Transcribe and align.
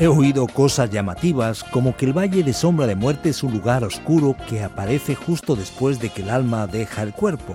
He 0.00 0.08
oído 0.08 0.46
cosas 0.46 0.88
llamativas 0.88 1.62
como 1.62 1.94
que 1.94 2.06
el 2.06 2.16
Valle 2.16 2.42
de 2.42 2.54
Sombra 2.54 2.86
de 2.86 2.94
Muerte 2.94 3.28
es 3.28 3.42
un 3.42 3.52
lugar 3.52 3.84
oscuro 3.84 4.34
que 4.48 4.64
aparece 4.64 5.14
justo 5.14 5.56
después 5.56 6.00
de 6.00 6.08
que 6.08 6.22
el 6.22 6.30
alma 6.30 6.66
deja 6.66 7.02
el 7.02 7.12
cuerpo. 7.12 7.54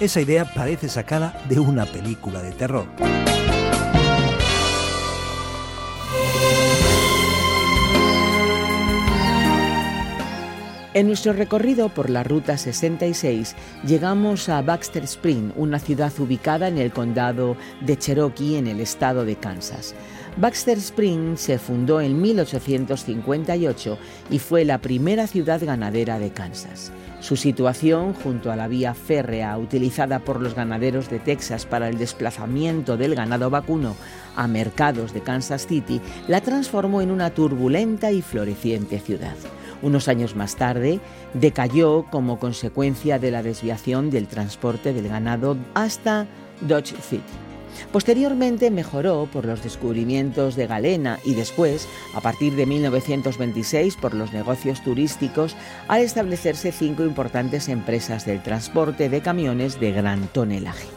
Esa 0.00 0.22
idea 0.22 0.46
parece 0.46 0.88
sacada 0.88 1.38
de 1.50 1.60
una 1.60 1.84
película 1.84 2.40
de 2.40 2.52
terror. 2.52 2.86
En 10.94 11.08
nuestro 11.08 11.32
recorrido 11.32 11.88
por 11.88 12.08
la 12.08 12.22
Ruta 12.22 12.56
66 12.56 13.56
llegamos 13.84 14.48
a 14.48 14.62
Baxter 14.62 15.02
Spring, 15.02 15.50
una 15.56 15.80
ciudad 15.80 16.12
ubicada 16.20 16.68
en 16.68 16.78
el 16.78 16.92
condado 16.92 17.56
de 17.80 17.98
Cherokee 17.98 18.58
en 18.58 18.68
el 18.68 18.78
estado 18.78 19.24
de 19.24 19.34
Kansas. 19.34 19.96
Baxter 20.36 20.78
Spring 20.78 21.36
se 21.36 21.58
fundó 21.58 22.00
en 22.00 22.22
1858 22.22 23.98
y 24.30 24.38
fue 24.38 24.64
la 24.64 24.78
primera 24.78 25.26
ciudad 25.26 25.60
ganadera 25.64 26.20
de 26.20 26.30
Kansas. 26.30 26.92
Su 27.18 27.34
situación 27.34 28.14
junto 28.14 28.52
a 28.52 28.56
la 28.56 28.68
vía 28.68 28.94
férrea 28.94 29.58
utilizada 29.58 30.20
por 30.20 30.40
los 30.40 30.54
ganaderos 30.54 31.10
de 31.10 31.18
Texas 31.18 31.66
para 31.66 31.88
el 31.88 31.98
desplazamiento 31.98 32.96
del 32.96 33.16
ganado 33.16 33.50
vacuno 33.50 33.96
a 34.36 34.46
mercados 34.46 35.12
de 35.12 35.22
Kansas 35.22 35.66
City 35.66 36.00
la 36.28 36.40
transformó 36.40 37.02
en 37.02 37.10
una 37.10 37.30
turbulenta 37.30 38.12
y 38.12 38.22
floreciente 38.22 39.00
ciudad. 39.00 39.34
Unos 39.84 40.08
años 40.08 40.34
más 40.34 40.56
tarde, 40.56 40.98
decayó 41.34 42.06
como 42.10 42.38
consecuencia 42.38 43.18
de 43.18 43.30
la 43.30 43.42
desviación 43.42 44.08
del 44.08 44.28
transporte 44.28 44.94
del 44.94 45.08
ganado 45.08 45.58
hasta 45.74 46.26
Dodge 46.62 46.96
City. 47.02 47.22
Posteriormente 47.92 48.70
mejoró 48.70 49.28
por 49.30 49.44
los 49.44 49.62
descubrimientos 49.62 50.56
de 50.56 50.66
Galena 50.66 51.18
y 51.22 51.34
después, 51.34 51.86
a 52.14 52.22
partir 52.22 52.54
de 52.56 52.64
1926, 52.64 53.96
por 53.96 54.14
los 54.14 54.32
negocios 54.32 54.82
turísticos, 54.82 55.54
al 55.86 56.00
establecerse 56.00 56.72
cinco 56.72 57.02
importantes 57.02 57.68
empresas 57.68 58.24
del 58.24 58.42
transporte 58.42 59.10
de 59.10 59.20
camiones 59.20 59.78
de 59.80 59.92
gran 59.92 60.28
tonelaje. 60.28 60.88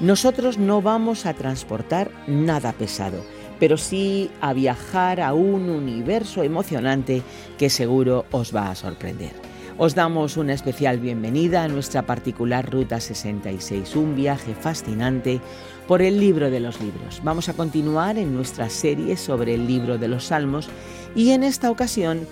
Nosotros 0.00 0.58
no 0.58 0.82
vamos 0.82 1.26
a 1.26 1.34
transportar 1.34 2.10
nada 2.26 2.72
pesado 2.72 3.22
pero 3.58 3.76
sí 3.76 4.30
a 4.40 4.52
viajar 4.52 5.20
a 5.20 5.34
un 5.34 5.68
universo 5.68 6.42
emocionante 6.42 7.22
que 7.58 7.70
seguro 7.70 8.24
os 8.30 8.54
va 8.54 8.70
a 8.70 8.74
sorprender. 8.74 9.32
Os 9.78 9.94
damos 9.94 10.36
una 10.36 10.52
especial 10.52 10.98
bienvenida 10.98 11.64
a 11.64 11.68
nuestra 11.68 12.02
particular 12.02 12.70
Ruta 12.70 13.00
66, 13.00 13.96
un 13.96 14.14
viaje 14.14 14.54
fascinante 14.54 15.40
por 15.88 16.02
el 16.02 16.20
libro 16.20 16.50
de 16.50 16.60
los 16.60 16.80
libros. 16.80 17.20
Vamos 17.24 17.48
a 17.48 17.54
continuar 17.54 18.18
en 18.18 18.34
nuestra 18.34 18.68
serie 18.68 19.16
sobre 19.16 19.54
el 19.54 19.66
libro 19.66 19.98
de 19.98 20.08
los 20.08 20.26
Salmos 20.26 20.68
y 21.14 21.30
en 21.30 21.42
esta 21.42 21.70
ocasión 21.70 22.26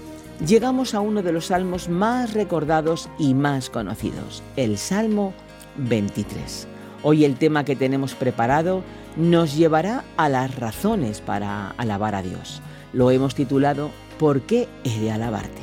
llegamos 0.46 0.94
a 0.94 1.00
uno 1.00 1.22
de 1.22 1.32
los 1.32 1.46
salmos 1.46 1.88
más 1.88 2.34
recordados 2.34 3.08
y 3.18 3.34
más 3.34 3.70
conocidos, 3.70 4.42
el 4.56 4.78
Salmo 4.78 5.34
23. 5.76 6.69
Hoy 7.02 7.24
el 7.24 7.36
tema 7.36 7.64
que 7.64 7.76
tenemos 7.76 8.14
preparado 8.14 8.82
nos 9.16 9.56
llevará 9.56 10.04
a 10.18 10.28
las 10.28 10.54
razones 10.56 11.20
para 11.20 11.70
alabar 11.70 12.14
a 12.14 12.22
Dios. 12.22 12.60
Lo 12.92 13.10
hemos 13.10 13.34
titulado 13.34 13.90
¿Por 14.18 14.42
qué 14.42 14.68
he 14.84 15.00
de 15.00 15.10
alabarte? 15.10 15.62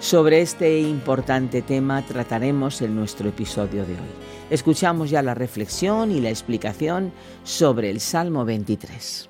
Sobre 0.00 0.40
este 0.40 0.80
importante 0.80 1.60
tema 1.60 2.02
trataremos 2.02 2.80
en 2.80 2.96
nuestro 2.96 3.28
episodio 3.28 3.84
de 3.84 3.92
hoy. 3.92 4.10
Escuchamos 4.50 5.10
ya 5.10 5.22
la 5.22 5.34
reflexión 5.34 6.10
y 6.10 6.20
la 6.20 6.30
explicación 6.30 7.12
sobre 7.44 7.90
el 7.90 8.00
Salmo 8.00 8.44
23. 8.44 9.28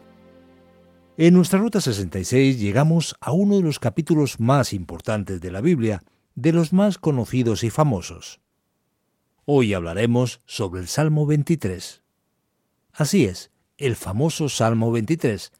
En 1.18 1.34
nuestra 1.34 1.58
Ruta 1.58 1.80
66 1.80 2.58
llegamos 2.58 3.16
a 3.20 3.32
uno 3.32 3.56
de 3.56 3.62
los 3.62 3.78
capítulos 3.78 4.38
más 4.38 4.72
importantes 4.72 5.40
de 5.40 5.50
la 5.50 5.60
Biblia, 5.60 6.02
de 6.36 6.52
los 6.52 6.72
más 6.72 6.98
conocidos 6.98 7.64
y 7.64 7.70
famosos. 7.70 8.41
Hoy 9.44 9.74
hablaremos 9.74 10.40
sobre 10.46 10.80
el 10.80 10.86
Salmo 10.86 11.26
23. 11.26 12.00
Así 12.92 13.24
es, 13.24 13.50
el 13.76 13.96
famoso 13.96 14.48
Salmo 14.48 14.92
23, 14.92 15.50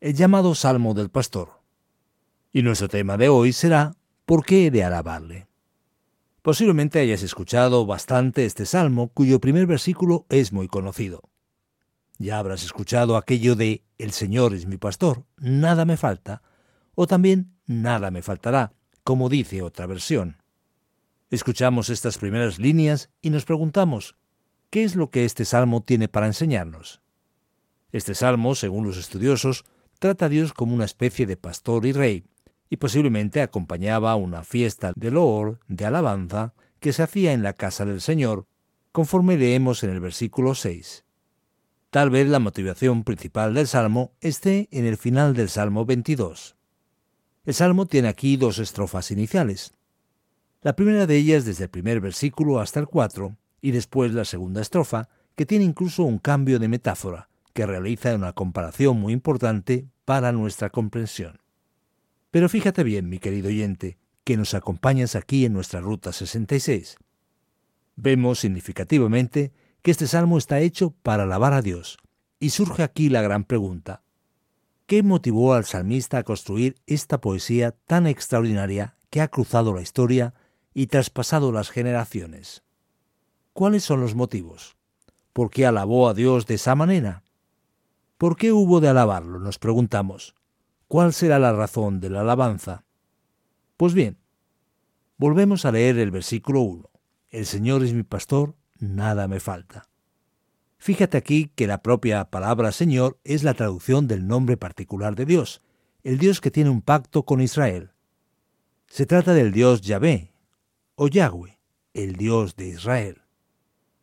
el 0.00 0.14
llamado 0.14 0.56
Salmo 0.56 0.94
del 0.94 1.08
Pastor. 1.08 1.60
Y 2.52 2.62
nuestro 2.62 2.88
tema 2.88 3.16
de 3.16 3.28
hoy 3.28 3.52
será 3.52 3.94
¿Por 4.24 4.44
qué 4.44 4.66
he 4.66 4.70
de 4.72 4.82
alabarle? 4.82 5.46
Posiblemente 6.42 6.98
hayas 6.98 7.22
escuchado 7.22 7.86
bastante 7.86 8.44
este 8.44 8.66
salmo 8.66 9.10
cuyo 9.10 9.38
primer 9.38 9.68
versículo 9.68 10.26
es 10.28 10.52
muy 10.52 10.66
conocido. 10.66 11.22
Ya 12.18 12.40
habrás 12.40 12.64
escuchado 12.64 13.16
aquello 13.16 13.54
de 13.54 13.84
El 13.98 14.10
Señor 14.10 14.54
es 14.54 14.66
mi 14.66 14.76
pastor, 14.76 15.24
nada 15.36 15.84
me 15.84 15.96
falta, 15.96 16.42
o 16.96 17.06
también 17.06 17.54
nada 17.64 18.10
me 18.10 18.22
faltará, 18.22 18.72
como 19.04 19.28
dice 19.28 19.62
otra 19.62 19.86
versión. 19.86 20.38
Escuchamos 21.30 21.90
estas 21.90 22.16
primeras 22.16 22.58
líneas 22.58 23.10
y 23.20 23.30
nos 23.30 23.44
preguntamos, 23.44 24.16
¿Qué 24.70 24.84
es 24.84 24.96
lo 24.96 25.10
que 25.10 25.24
este 25.24 25.46
salmo 25.46 25.82
tiene 25.82 26.08
para 26.08 26.26
enseñarnos? 26.26 27.00
Este 27.90 28.14
salmo, 28.14 28.54
según 28.54 28.86
los 28.86 28.98
estudiosos, 28.98 29.64
trata 29.98 30.26
a 30.26 30.28
Dios 30.28 30.52
como 30.52 30.74
una 30.74 30.84
especie 30.84 31.26
de 31.26 31.38
pastor 31.38 31.86
y 31.86 31.92
rey, 31.92 32.24
y 32.68 32.76
posiblemente 32.76 33.40
acompañaba 33.40 34.14
una 34.16 34.42
fiesta 34.42 34.92
de 34.94 35.10
loor, 35.10 35.60
de 35.68 35.86
alabanza, 35.86 36.52
que 36.80 36.92
se 36.92 37.02
hacía 37.02 37.32
en 37.32 37.42
la 37.42 37.54
casa 37.54 37.86
del 37.86 38.02
Señor, 38.02 38.46
conforme 38.92 39.38
leemos 39.38 39.82
en 39.84 39.90
el 39.90 40.00
versículo 40.00 40.54
6. 40.54 41.04
Tal 41.88 42.10
vez 42.10 42.28
la 42.28 42.40
motivación 42.40 43.04
principal 43.04 43.54
del 43.54 43.66
salmo 43.66 44.12
esté 44.20 44.68
en 44.70 44.84
el 44.84 44.98
final 44.98 45.32
del 45.32 45.48
salmo 45.48 45.86
22. 45.86 46.56
El 47.46 47.54
salmo 47.54 47.86
tiene 47.86 48.08
aquí 48.08 48.36
dos 48.36 48.58
estrofas 48.58 49.10
iniciales. 49.10 49.77
La 50.60 50.74
primera 50.74 51.06
de 51.06 51.16
ellas 51.16 51.44
desde 51.44 51.64
el 51.64 51.70
primer 51.70 52.00
versículo 52.00 52.58
hasta 52.58 52.80
el 52.80 52.88
4, 52.88 53.36
y 53.60 53.70
después 53.70 54.12
la 54.12 54.24
segunda 54.24 54.60
estrofa, 54.60 55.08
que 55.36 55.46
tiene 55.46 55.64
incluso 55.64 56.02
un 56.02 56.18
cambio 56.18 56.58
de 56.58 56.66
metáfora, 56.66 57.28
que 57.52 57.64
realiza 57.64 58.14
una 58.16 58.32
comparación 58.32 58.98
muy 58.98 59.12
importante 59.12 59.86
para 60.04 60.32
nuestra 60.32 60.70
comprensión. 60.70 61.40
Pero 62.32 62.48
fíjate 62.48 62.82
bien, 62.82 63.08
mi 63.08 63.20
querido 63.20 63.48
oyente, 63.48 63.98
que 64.24 64.36
nos 64.36 64.52
acompañas 64.54 65.14
aquí 65.14 65.44
en 65.44 65.52
nuestra 65.52 65.80
Ruta 65.80 66.12
66. 66.12 66.96
Vemos 67.94 68.40
significativamente 68.40 69.52
que 69.82 69.92
este 69.92 70.08
salmo 70.08 70.38
está 70.38 70.58
hecho 70.58 70.90
para 70.90 71.22
alabar 71.22 71.52
a 71.52 71.62
Dios, 71.62 71.98
y 72.40 72.50
surge 72.50 72.82
aquí 72.82 73.10
la 73.10 73.22
gran 73.22 73.44
pregunta. 73.44 74.02
¿Qué 74.86 75.04
motivó 75.04 75.54
al 75.54 75.66
salmista 75.66 76.18
a 76.18 76.24
construir 76.24 76.74
esta 76.86 77.20
poesía 77.20 77.76
tan 77.86 78.08
extraordinaria 78.08 78.96
que 79.08 79.20
ha 79.20 79.28
cruzado 79.28 79.72
la 79.72 79.82
historia 79.82 80.34
y 80.74 80.86
traspasado 80.88 81.52
las 81.52 81.70
generaciones? 81.70 82.62
¿Cuáles 83.52 83.84
son 83.84 84.00
los 84.00 84.14
motivos? 84.14 84.76
¿Por 85.32 85.50
qué 85.50 85.66
alabó 85.66 86.08
a 86.08 86.14
Dios 86.14 86.46
de 86.46 86.54
esa 86.54 86.74
manera? 86.74 87.24
¿Por 88.16 88.36
qué 88.36 88.52
hubo 88.52 88.80
de 88.80 88.88
alabarlo? 88.88 89.38
Nos 89.38 89.58
preguntamos. 89.58 90.34
¿Cuál 90.88 91.12
será 91.12 91.38
la 91.38 91.52
razón 91.52 92.00
de 92.00 92.10
la 92.10 92.22
alabanza? 92.22 92.84
Pues 93.76 93.94
bien, 93.94 94.18
volvemos 95.16 95.64
a 95.64 95.72
leer 95.72 95.98
el 95.98 96.10
versículo 96.10 96.62
1. 96.62 96.90
El 97.30 97.46
Señor 97.46 97.84
es 97.84 97.92
mi 97.92 98.02
pastor, 98.02 98.56
nada 98.78 99.28
me 99.28 99.38
falta. 99.38 99.88
Fíjate 100.78 101.16
aquí 101.16 101.52
que 101.54 101.66
la 101.66 101.82
propia 101.82 102.24
palabra 102.24 102.72
Señor 102.72 103.18
es 103.24 103.42
la 103.42 103.54
traducción 103.54 104.06
del 104.06 104.26
nombre 104.26 104.56
particular 104.56 105.14
de 105.14 105.26
Dios, 105.26 105.60
el 106.04 106.18
Dios 106.18 106.40
que 106.40 106.50
tiene 106.50 106.70
un 106.70 106.82
pacto 106.82 107.24
con 107.24 107.40
Israel. 107.40 107.90
Se 108.86 109.04
trata 109.04 109.34
del 109.34 109.52
Dios 109.52 109.82
Yahvé, 109.82 110.27
o 111.00 111.06
Yahweh, 111.06 111.60
el 111.94 112.16
Dios 112.16 112.56
de 112.56 112.70
Israel. 112.70 113.22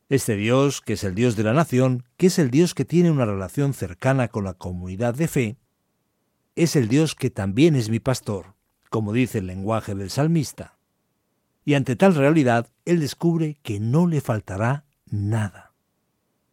Este 0.08 0.38
Dios, 0.38 0.80
que 0.80 0.94
es 0.94 1.04
el 1.04 1.14
Dios 1.14 1.36
de 1.36 1.44
la 1.44 1.52
nación, 1.52 2.06
que 2.16 2.28
es 2.28 2.40
el 2.40 2.50
Dios 2.50 2.74
que 2.74 2.86
tiene 2.86 3.12
una 3.12 3.26
relación 3.26 3.74
cercana 3.74 4.30
con 4.30 4.46
la 4.46 4.54
comunidad 4.54 5.14
de 5.14 5.28
fe, 5.28 5.58
es 6.56 6.78
el 6.78 6.88
Dios 6.88 7.14
que 7.14 7.30
también 7.30 7.76
es 7.76 7.90
mi 7.90 8.00
pastor, 8.00 8.56
como 8.90 9.12
dice 9.12 9.40
el 9.40 9.48
lenguaje 9.48 9.94
del 9.94 10.10
salmista. 10.10 10.78
Y 11.66 11.74
ante 11.74 11.98
tal 11.98 12.16
realidad, 12.16 12.70
él 12.86 13.02
descubre 13.02 13.58
que 13.62 13.82
no 13.82 14.08
le 14.08 14.22
faltará 14.22 14.86
nada. 15.06 15.74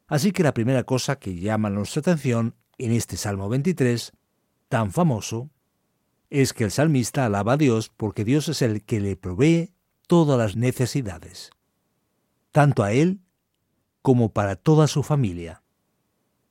Así 0.08 0.32
que 0.32 0.42
la 0.42 0.54
primera 0.54 0.82
cosa 0.82 1.20
que 1.20 1.36
llama 1.36 1.70
nuestra 1.70 2.00
atención 2.00 2.56
en 2.78 2.90
este 2.90 3.16
Salmo 3.16 3.48
23, 3.48 4.10
tan 4.68 4.90
famoso, 4.90 5.50
es 6.30 6.52
que 6.52 6.64
el 6.64 6.72
salmista 6.72 7.26
alaba 7.26 7.52
a 7.52 7.58
Dios 7.58 7.92
porque 7.96 8.24
Dios 8.24 8.48
es 8.48 8.60
el 8.60 8.82
que 8.82 8.98
le 8.98 9.14
provee 9.14 9.72
todas 10.12 10.36
las 10.36 10.56
necesidades, 10.56 11.52
tanto 12.50 12.82
a 12.82 12.92
él 12.92 13.22
como 14.02 14.34
para 14.34 14.56
toda 14.56 14.86
su 14.86 15.02
familia. 15.02 15.62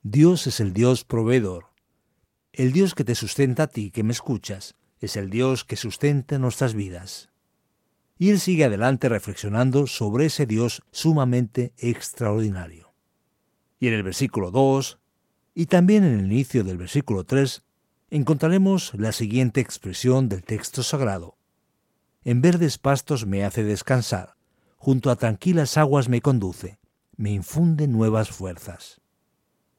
Dios 0.02 0.48
es 0.48 0.58
el 0.58 0.72
Dios 0.72 1.04
proveedor, 1.04 1.66
el 2.52 2.72
Dios 2.72 2.96
que 2.96 3.04
te 3.04 3.14
sustenta 3.14 3.62
a 3.62 3.66
ti, 3.68 3.92
que 3.92 4.02
me 4.02 4.10
escuchas, 4.10 4.74
es 4.98 5.16
el 5.16 5.30
Dios 5.30 5.62
que 5.62 5.76
sustenta 5.76 6.40
nuestras 6.40 6.74
vidas. 6.74 7.30
Y 8.18 8.30
él 8.30 8.40
sigue 8.40 8.64
adelante 8.64 9.08
reflexionando 9.08 9.86
sobre 9.86 10.26
ese 10.26 10.44
Dios 10.44 10.82
sumamente 10.90 11.72
extraordinario. 11.78 12.92
Y 13.78 13.86
en 13.86 13.94
el 13.94 14.02
versículo 14.02 14.50
2, 14.50 14.98
y 15.54 15.66
también 15.66 16.02
en 16.02 16.18
el 16.18 16.32
inicio 16.32 16.64
del 16.64 16.78
versículo 16.78 17.22
3, 17.22 17.62
encontraremos 18.10 18.92
la 18.94 19.12
siguiente 19.12 19.60
expresión 19.60 20.28
del 20.28 20.42
texto 20.42 20.82
sagrado. 20.82 21.36
En 22.24 22.40
verdes 22.40 22.78
pastos 22.78 23.26
me 23.26 23.44
hace 23.44 23.64
descansar, 23.64 24.36
junto 24.76 25.10
a 25.10 25.16
tranquilas 25.16 25.76
aguas 25.76 26.08
me 26.08 26.20
conduce, 26.20 26.78
me 27.16 27.30
infunde 27.32 27.88
nuevas 27.88 28.30
fuerzas. 28.30 29.00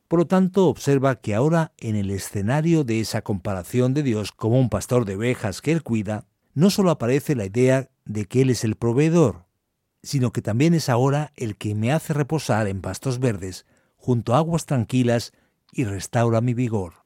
Por 0.07 0.19
lo 0.19 0.27
tanto, 0.27 0.67
observa 0.67 1.15
que 1.15 1.33
ahora 1.33 1.71
en 1.77 1.95
el 1.95 2.09
escenario 2.09 2.83
de 2.83 2.99
esa 2.99 3.21
comparación 3.21 3.93
de 3.93 4.03
Dios 4.03 4.31
como 4.31 4.59
un 4.59 4.69
pastor 4.69 5.05
de 5.05 5.15
ovejas 5.15 5.61
que 5.61 5.71
él 5.71 5.83
cuida, 5.83 6.25
no 6.53 6.69
solo 6.69 6.91
aparece 6.91 7.35
la 7.35 7.45
idea 7.45 7.89
de 8.05 8.25
que 8.25 8.41
Él 8.41 8.49
es 8.49 8.63
el 8.63 8.75
proveedor, 8.75 9.45
sino 10.01 10.31
que 10.31 10.41
también 10.41 10.73
es 10.73 10.89
ahora 10.89 11.31
el 11.35 11.55
que 11.55 11.75
me 11.75 11.91
hace 11.91 12.13
reposar 12.13 12.67
en 12.67 12.81
pastos 12.81 13.19
verdes, 13.19 13.65
junto 13.95 14.33
a 14.33 14.37
aguas 14.37 14.65
tranquilas, 14.65 15.31
y 15.71 15.85
restaura 15.85 16.41
mi 16.41 16.53
vigor. 16.53 17.05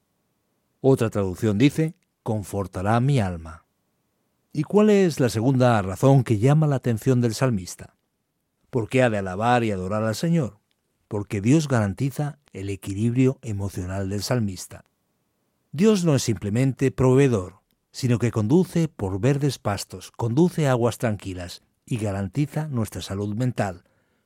Otra 0.81 1.09
traducción 1.09 1.57
dice, 1.57 1.95
confortará 2.23 2.99
mi 2.99 3.19
alma. 3.19 3.66
¿Y 4.53 4.63
cuál 4.63 4.89
es 4.89 5.19
la 5.19 5.29
segunda 5.29 5.81
razón 5.81 6.23
que 6.23 6.39
llama 6.39 6.67
la 6.67 6.77
atención 6.77 7.21
del 7.21 7.33
salmista? 7.33 7.95
¿Por 8.69 8.89
qué 8.89 9.03
ha 9.03 9.09
de 9.09 9.17
alabar 9.17 9.63
y 9.63 9.71
adorar 9.71 10.03
al 10.03 10.15
Señor? 10.15 10.59
Porque 11.07 11.41
Dios 11.41 11.67
garantiza 11.67 12.39
el 12.53 12.69
equilibrio 12.69 13.39
emocional 13.41 14.09
del 14.09 14.23
salmista. 14.23 14.83
Dios 15.71 16.03
no 16.03 16.15
es 16.15 16.23
simplemente 16.23 16.91
proveedor, 16.91 17.61
sino 17.91 18.19
que 18.19 18.31
conduce 18.31 18.87
por 18.87 19.19
verdes 19.19 19.59
pastos, 19.59 20.11
conduce 20.11 20.67
aguas 20.67 20.97
tranquilas 20.97 21.63
y 21.85 21.97
garantiza 21.97 22.67
nuestra 22.67 23.01
salud 23.01 23.35
mental, 23.35 23.83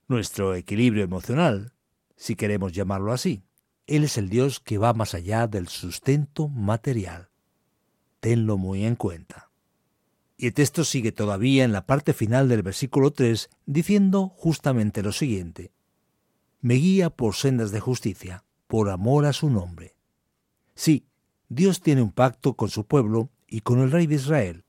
nuestro 0.07 0.55
equilibrio 0.55 1.03
emocional, 1.03 1.73
si 2.15 2.35
queremos 2.35 2.73
llamarlo 2.73 3.13
así. 3.13 3.43
Él 3.87 4.03
es 4.03 4.17
el 4.17 4.29
Dios 4.29 4.59
que 4.59 4.77
va 4.77 4.93
más 4.93 5.13
allá 5.13 5.47
del 5.47 5.67
sustento 5.67 6.47
material. 6.47 7.29
Tenlo 8.19 8.57
muy 8.57 8.85
en 8.85 8.95
cuenta. 8.95 9.50
Y 10.41 10.47
el 10.47 10.55
texto 10.55 10.83
sigue 10.85 11.11
todavía 11.11 11.63
en 11.63 11.71
la 11.71 11.85
parte 11.85 12.13
final 12.13 12.49
del 12.49 12.63
versículo 12.63 13.11
3 13.11 13.47
diciendo 13.67 14.33
justamente 14.35 15.03
lo 15.03 15.11
siguiente. 15.11 15.71
Me 16.61 16.73
guía 16.73 17.11
por 17.11 17.35
sendas 17.35 17.69
de 17.69 17.79
justicia, 17.79 18.43
por 18.65 18.89
amor 18.89 19.27
a 19.27 19.33
su 19.33 19.51
nombre. 19.51 19.95
Sí, 20.73 21.05
Dios 21.47 21.81
tiene 21.81 22.01
un 22.01 22.11
pacto 22.11 22.55
con 22.55 22.69
su 22.69 22.87
pueblo 22.87 23.29
y 23.47 23.61
con 23.61 23.81
el 23.81 23.91
rey 23.91 24.07
de 24.07 24.15
Israel, 24.15 24.65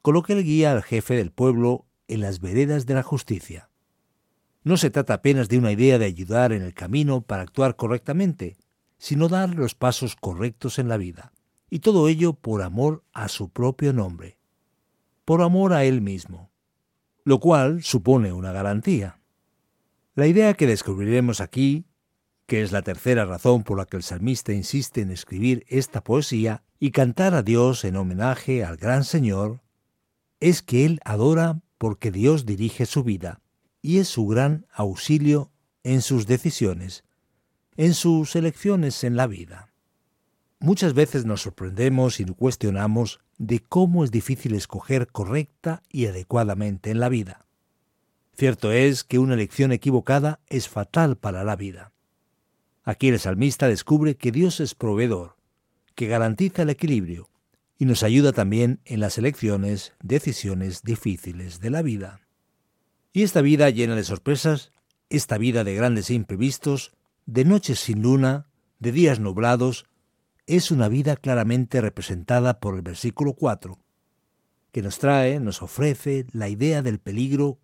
con 0.00 0.14
lo 0.14 0.22
que 0.22 0.34
él 0.34 0.44
guía 0.44 0.70
al 0.70 0.84
jefe 0.84 1.16
del 1.16 1.32
pueblo 1.32 1.86
en 2.06 2.20
las 2.20 2.38
veredas 2.38 2.86
de 2.86 2.94
la 2.94 3.02
justicia. 3.02 3.70
No 4.62 4.76
se 4.76 4.90
trata 4.90 5.14
apenas 5.14 5.48
de 5.48 5.58
una 5.58 5.72
idea 5.72 5.98
de 5.98 6.04
ayudar 6.04 6.52
en 6.52 6.62
el 6.62 6.72
camino 6.72 7.20
para 7.20 7.42
actuar 7.42 7.74
correctamente, 7.74 8.56
sino 8.98 9.26
dar 9.26 9.56
los 9.56 9.74
pasos 9.74 10.14
correctos 10.14 10.78
en 10.78 10.86
la 10.86 10.98
vida, 10.98 11.32
y 11.68 11.80
todo 11.80 12.06
ello 12.06 12.34
por 12.34 12.62
amor 12.62 13.02
a 13.12 13.26
su 13.26 13.48
propio 13.48 13.92
nombre, 13.92 14.38
por 15.24 15.42
amor 15.42 15.72
a 15.72 15.84
él 15.84 16.00
mismo, 16.00 16.50
lo 17.24 17.40
cual 17.40 17.82
supone 17.82 18.32
una 18.32 18.52
garantía. 18.52 19.20
La 20.14 20.26
idea 20.26 20.54
que 20.54 20.66
descubriremos 20.66 21.40
aquí, 21.40 21.86
que 22.46 22.62
es 22.62 22.72
la 22.72 22.82
tercera 22.82 23.24
razón 23.24 23.64
por 23.64 23.78
la 23.78 23.86
que 23.86 23.96
el 23.96 24.02
salmista 24.02 24.52
insiste 24.52 25.00
en 25.00 25.10
escribir 25.10 25.64
esta 25.68 26.04
poesía 26.04 26.62
y 26.78 26.90
cantar 26.90 27.34
a 27.34 27.42
Dios 27.42 27.84
en 27.84 27.96
homenaje 27.96 28.64
al 28.64 28.76
gran 28.76 29.04
Señor, 29.04 29.62
es 30.40 30.62
que 30.62 30.84
él 30.84 31.00
adora 31.04 31.60
porque 31.78 32.10
Dios 32.10 32.46
dirige 32.46 32.86
su 32.86 33.02
vida, 33.02 33.40
y 33.80 33.98
es 33.98 34.08
su 34.08 34.26
gran 34.26 34.66
auxilio 34.72 35.50
en 35.82 36.00
sus 36.00 36.26
decisiones, 36.26 37.04
en 37.76 37.94
sus 37.94 38.36
elecciones 38.36 39.04
en 39.04 39.16
la 39.16 39.26
vida. 39.26 39.73
Muchas 40.64 40.94
veces 40.94 41.26
nos 41.26 41.42
sorprendemos 41.42 42.20
y 42.20 42.24
cuestionamos 42.24 43.20
de 43.36 43.60
cómo 43.60 44.02
es 44.02 44.10
difícil 44.10 44.54
escoger 44.54 45.08
correcta 45.08 45.82
y 45.90 46.06
adecuadamente 46.06 46.90
en 46.90 47.00
la 47.00 47.10
vida. 47.10 47.44
Cierto 48.34 48.72
es 48.72 49.04
que 49.04 49.18
una 49.18 49.34
elección 49.34 49.72
equivocada 49.72 50.40
es 50.46 50.70
fatal 50.70 51.18
para 51.18 51.44
la 51.44 51.54
vida. 51.54 51.92
Aquí 52.82 53.08
el 53.08 53.20
salmista 53.20 53.68
descubre 53.68 54.16
que 54.16 54.32
Dios 54.32 54.58
es 54.58 54.74
proveedor, 54.74 55.36
que 55.94 56.06
garantiza 56.06 56.62
el 56.62 56.70
equilibrio 56.70 57.28
y 57.76 57.84
nos 57.84 58.02
ayuda 58.02 58.32
también 58.32 58.80
en 58.86 59.00
las 59.00 59.18
elecciones, 59.18 59.92
decisiones 60.02 60.82
difíciles 60.82 61.60
de 61.60 61.68
la 61.68 61.82
vida. 61.82 62.20
Y 63.12 63.22
esta 63.22 63.42
vida 63.42 63.68
llena 63.68 63.96
de 63.96 64.04
sorpresas, 64.04 64.72
esta 65.10 65.36
vida 65.36 65.62
de 65.62 65.74
grandes 65.74 66.08
imprevistos, 66.08 66.92
de 67.26 67.44
noches 67.44 67.80
sin 67.80 68.00
luna, 68.00 68.46
de 68.78 68.92
días 68.92 69.20
nublados, 69.20 69.84
es 70.46 70.70
una 70.70 70.88
vida 70.88 71.16
claramente 71.16 71.80
representada 71.80 72.60
por 72.60 72.74
el 72.74 72.82
versículo 72.82 73.34
4, 73.34 73.78
que 74.72 74.82
nos 74.82 74.98
trae, 74.98 75.40
nos 75.40 75.62
ofrece 75.62 76.26
la 76.32 76.48
idea 76.48 76.82
del 76.82 76.98
peligro 76.98 77.58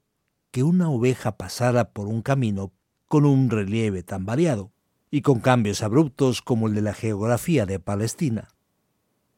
que 0.51 0.63
una 0.63 0.89
oveja 0.89 1.37
pasara 1.37 1.91
por 1.91 2.07
un 2.07 2.23
camino 2.23 2.73
con 3.07 3.27
un 3.27 3.51
relieve 3.51 4.03
tan 4.03 4.25
variado 4.25 4.73
y 5.11 5.23
con 5.23 5.41
cambios 5.41 5.83
abruptos 5.83 6.41
como 6.41 6.69
el 6.69 6.75
de 6.75 6.83
la 6.83 6.95
geografía 6.95 7.67
de 7.67 7.81
Palestina. 7.81 8.49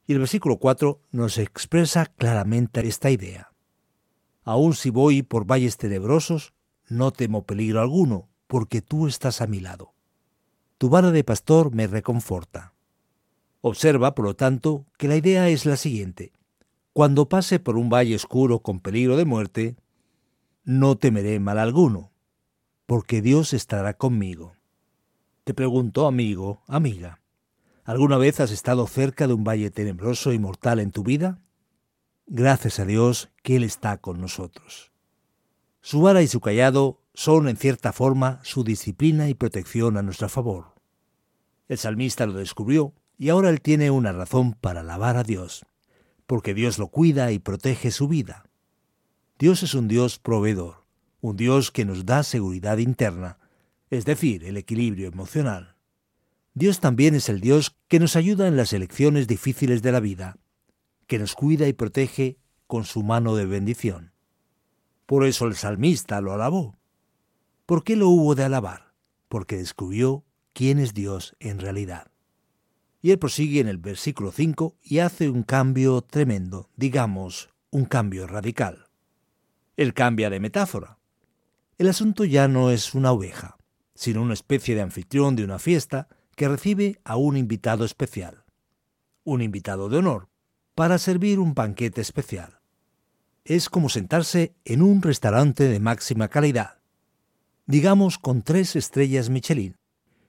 Y 0.06 0.12
el 0.12 0.18
versículo 0.18 0.58
4 0.58 1.00
nos 1.10 1.38
expresa 1.38 2.06
claramente 2.06 2.86
esta 2.86 3.10
idea. 3.10 3.52
Aun 4.44 4.74
si 4.74 4.90
voy 4.90 5.22
por 5.22 5.46
valles 5.46 5.76
tenebrosos, 5.78 6.52
no 6.88 7.12
temo 7.12 7.46
peligro 7.46 7.80
alguno, 7.80 8.28
porque 8.46 8.82
tú 8.82 9.06
estás 9.06 9.40
a 9.40 9.46
mi 9.46 9.60
lado. 9.60 9.94
Tu 10.78 10.88
vara 10.88 11.10
de 11.10 11.24
pastor 11.24 11.74
me 11.74 11.86
reconforta. 11.86 12.71
Observa, 13.62 14.16
por 14.16 14.24
lo 14.24 14.34
tanto, 14.34 14.86
que 14.98 15.06
la 15.06 15.16
idea 15.16 15.48
es 15.48 15.66
la 15.66 15.76
siguiente. 15.76 16.32
Cuando 16.92 17.28
pase 17.28 17.60
por 17.60 17.76
un 17.76 17.88
valle 17.88 18.16
oscuro 18.16 18.58
con 18.58 18.80
peligro 18.80 19.16
de 19.16 19.24
muerte, 19.24 19.76
no 20.64 20.98
temeré 20.98 21.38
mal 21.38 21.58
alguno, 21.58 22.10
porque 22.86 23.22
Dios 23.22 23.52
estará 23.52 23.94
conmigo. 23.94 24.56
Te 25.44 25.54
pregunto, 25.54 26.08
amigo, 26.08 26.62
amiga, 26.66 27.20
¿alguna 27.84 28.18
vez 28.18 28.40
has 28.40 28.50
estado 28.50 28.86
cerca 28.88 29.28
de 29.28 29.34
un 29.34 29.44
valle 29.44 29.70
tenebroso 29.70 30.32
y 30.32 30.40
mortal 30.40 30.80
en 30.80 30.90
tu 30.90 31.04
vida? 31.04 31.40
Gracias 32.26 32.80
a 32.80 32.84
Dios 32.84 33.30
que 33.44 33.56
Él 33.56 33.62
está 33.62 33.98
con 33.98 34.20
nosotros. 34.20 34.90
Su 35.80 36.00
vara 36.00 36.20
y 36.22 36.26
su 36.26 36.40
callado 36.40 37.00
son 37.14 37.48
en 37.48 37.56
cierta 37.56 37.92
forma 37.92 38.40
su 38.42 38.64
disciplina 38.64 39.28
y 39.28 39.34
protección 39.34 39.96
a 39.96 40.02
nuestro 40.02 40.28
favor. 40.28 40.74
El 41.68 41.78
salmista 41.78 42.26
lo 42.26 42.34
descubrió 42.34 42.92
y 43.22 43.28
ahora 43.28 43.50
él 43.50 43.60
tiene 43.60 43.92
una 43.92 44.10
razón 44.10 44.54
para 44.54 44.80
alabar 44.80 45.16
a 45.16 45.22
Dios, 45.22 45.64
porque 46.26 46.54
Dios 46.54 46.80
lo 46.80 46.88
cuida 46.88 47.30
y 47.30 47.38
protege 47.38 47.92
su 47.92 48.08
vida. 48.08 48.50
Dios 49.38 49.62
es 49.62 49.74
un 49.74 49.86
Dios 49.86 50.18
proveedor, 50.18 50.86
un 51.20 51.36
Dios 51.36 51.70
que 51.70 51.84
nos 51.84 52.04
da 52.04 52.24
seguridad 52.24 52.78
interna, 52.78 53.38
es 53.90 54.04
decir, 54.06 54.42
el 54.42 54.56
equilibrio 54.56 55.06
emocional. 55.06 55.76
Dios 56.54 56.80
también 56.80 57.14
es 57.14 57.28
el 57.28 57.40
Dios 57.40 57.76
que 57.86 58.00
nos 58.00 58.16
ayuda 58.16 58.48
en 58.48 58.56
las 58.56 58.72
elecciones 58.72 59.28
difíciles 59.28 59.82
de 59.82 59.92
la 59.92 60.00
vida 60.00 60.36
que 61.06 61.20
nos 61.20 61.36
cuida 61.36 61.68
y 61.68 61.74
protege 61.74 62.38
con 62.66 62.82
su 62.82 63.04
mano 63.04 63.36
de 63.36 63.46
bendición. 63.46 64.14
Por 65.06 65.26
eso 65.26 65.46
el 65.46 65.54
salmista 65.54 66.20
lo 66.20 66.32
alabó. 66.32 66.76
¿Por 67.66 67.84
qué 67.84 67.94
lo 67.94 68.08
hubo 68.08 68.34
de 68.34 68.42
alabar? 68.42 68.94
Porque 69.28 69.58
descubrió 69.58 70.24
quién 70.52 70.80
es 70.80 70.92
Dios 70.92 71.36
en 71.38 71.60
realidad. 71.60 72.11
Y 73.02 73.10
él 73.10 73.18
prosigue 73.18 73.60
en 73.60 73.68
el 73.68 73.78
versículo 73.78 74.30
5 74.30 74.76
y 74.80 75.00
hace 75.00 75.28
un 75.28 75.42
cambio 75.42 76.00
tremendo, 76.02 76.70
digamos, 76.76 77.50
un 77.70 77.84
cambio 77.84 78.28
radical. 78.28 78.86
Él 79.76 79.92
cambia 79.92 80.30
de 80.30 80.38
metáfora. 80.38 80.98
El 81.78 81.88
asunto 81.88 82.24
ya 82.24 82.46
no 82.46 82.70
es 82.70 82.94
una 82.94 83.10
oveja, 83.10 83.58
sino 83.94 84.22
una 84.22 84.34
especie 84.34 84.76
de 84.76 84.82
anfitrión 84.82 85.34
de 85.34 85.42
una 85.44 85.58
fiesta 85.58 86.08
que 86.36 86.48
recibe 86.48 87.00
a 87.04 87.16
un 87.16 87.36
invitado 87.36 87.84
especial. 87.84 88.44
Un 89.24 89.42
invitado 89.42 89.88
de 89.88 89.98
honor, 89.98 90.28
para 90.74 90.98
servir 90.98 91.40
un 91.40 91.54
banquete 91.54 92.00
especial. 92.00 92.60
Es 93.44 93.68
como 93.68 93.88
sentarse 93.88 94.54
en 94.64 94.80
un 94.80 95.02
restaurante 95.02 95.64
de 95.64 95.80
máxima 95.80 96.28
calidad, 96.28 96.78
digamos 97.66 98.18
con 98.18 98.42
tres 98.42 98.76
estrellas 98.76 99.28
Michelin, 99.28 99.76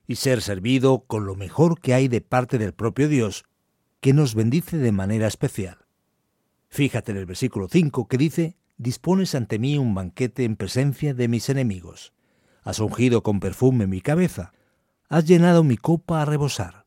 y 0.08 0.16
ser 0.16 0.42
servido 0.42 1.06
con 1.08 1.26
lo 1.26 1.36
mejor 1.36 1.80
que 1.80 1.94
hay 1.94 2.08
de 2.08 2.22
parte 2.22 2.58
del 2.58 2.74
propio 2.74 3.08
Dios, 3.08 3.46
que 4.02 4.14
nos 4.14 4.36
bendice 4.36 4.78
de 4.78 4.92
manera 4.92 5.28
especial. 5.28 5.78
Fíjate 6.70 7.12
en 7.12 7.18
el 7.18 7.26
versículo 7.26 7.68
5 7.70 8.08
que 8.08 8.18
dice, 8.18 8.58
dispones 8.78 9.36
ante 9.36 9.60
mí 9.60 9.78
un 9.78 9.94
banquete 9.94 10.44
en 10.44 10.56
presencia 10.56 11.14
de 11.14 11.28
mis 11.28 11.50
enemigos. 11.50 12.14
Has 12.64 12.80
ungido 12.80 13.24
con 13.24 13.40
perfume 13.40 13.88
mi 13.88 14.02
cabeza. 14.02 14.54
Has 15.10 15.26
llenado 15.26 15.64
mi 15.64 15.78
copa 15.78 16.22
a 16.22 16.26
rebosar. 16.26 16.86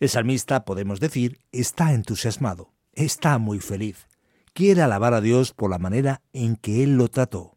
El 0.00 0.08
salmista, 0.08 0.64
podemos 0.64 1.00
decir, 1.00 1.38
está 1.52 1.92
entusiasmado, 1.92 2.72
está 2.92 3.38
muy 3.38 3.60
feliz. 3.60 4.08
Quiere 4.52 4.82
alabar 4.82 5.14
a 5.14 5.20
Dios 5.20 5.52
por 5.52 5.70
la 5.70 5.78
manera 5.78 6.22
en 6.32 6.56
que 6.56 6.82
Él 6.82 6.96
lo 6.96 7.08
trató. 7.08 7.51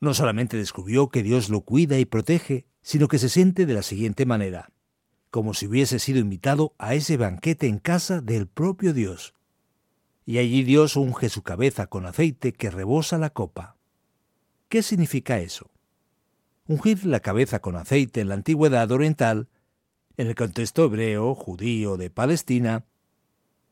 No 0.00 0.14
solamente 0.14 0.56
descubrió 0.56 1.08
que 1.08 1.22
Dios 1.22 1.48
lo 1.48 1.62
cuida 1.62 1.98
y 1.98 2.04
protege, 2.04 2.66
sino 2.82 3.08
que 3.08 3.18
se 3.18 3.28
siente 3.28 3.66
de 3.66 3.74
la 3.74 3.82
siguiente 3.82 4.26
manera, 4.26 4.70
como 5.30 5.54
si 5.54 5.66
hubiese 5.66 5.98
sido 5.98 6.18
invitado 6.18 6.74
a 6.78 6.94
ese 6.94 7.16
banquete 7.16 7.66
en 7.66 7.78
casa 7.78 8.20
del 8.20 8.46
propio 8.46 8.92
Dios. 8.92 9.34
Y 10.24 10.38
allí 10.38 10.64
Dios 10.64 10.96
unge 10.96 11.28
su 11.28 11.42
cabeza 11.42 11.86
con 11.86 12.04
aceite 12.06 12.52
que 12.52 12.70
rebosa 12.70 13.16
la 13.16 13.30
copa. 13.30 13.76
¿Qué 14.68 14.82
significa 14.82 15.38
eso? 15.38 15.70
Ungir 16.66 17.06
la 17.06 17.20
cabeza 17.20 17.60
con 17.60 17.76
aceite 17.76 18.20
en 18.20 18.28
la 18.28 18.34
antigüedad 18.34 18.90
oriental, 18.90 19.48
en 20.16 20.26
el 20.26 20.34
contexto 20.34 20.84
hebreo, 20.84 21.34
judío, 21.34 21.96
de 21.96 22.10
Palestina, 22.10 22.84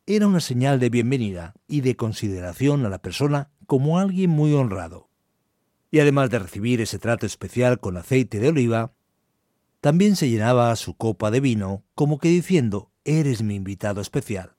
era 0.06 0.26
una 0.26 0.40
señal 0.40 0.78
de 0.78 0.90
bienvenida 0.90 1.54
y 1.66 1.80
de 1.80 1.96
consideración 1.96 2.84
a 2.84 2.90
la 2.90 2.98
persona 2.98 3.50
como 3.66 3.98
alguien 3.98 4.30
muy 4.30 4.52
honrado. 4.52 5.08
Y 5.94 6.00
además 6.00 6.28
de 6.28 6.40
recibir 6.40 6.80
ese 6.80 6.98
trato 6.98 7.24
especial 7.24 7.78
con 7.78 7.96
aceite 7.96 8.40
de 8.40 8.48
oliva, 8.48 8.96
también 9.80 10.16
se 10.16 10.28
llenaba 10.28 10.74
su 10.74 10.96
copa 10.96 11.30
de 11.30 11.38
vino, 11.38 11.84
como 11.94 12.18
que 12.18 12.30
diciendo, 12.30 12.90
eres 13.04 13.44
mi 13.44 13.54
invitado 13.54 14.00
especial. 14.00 14.56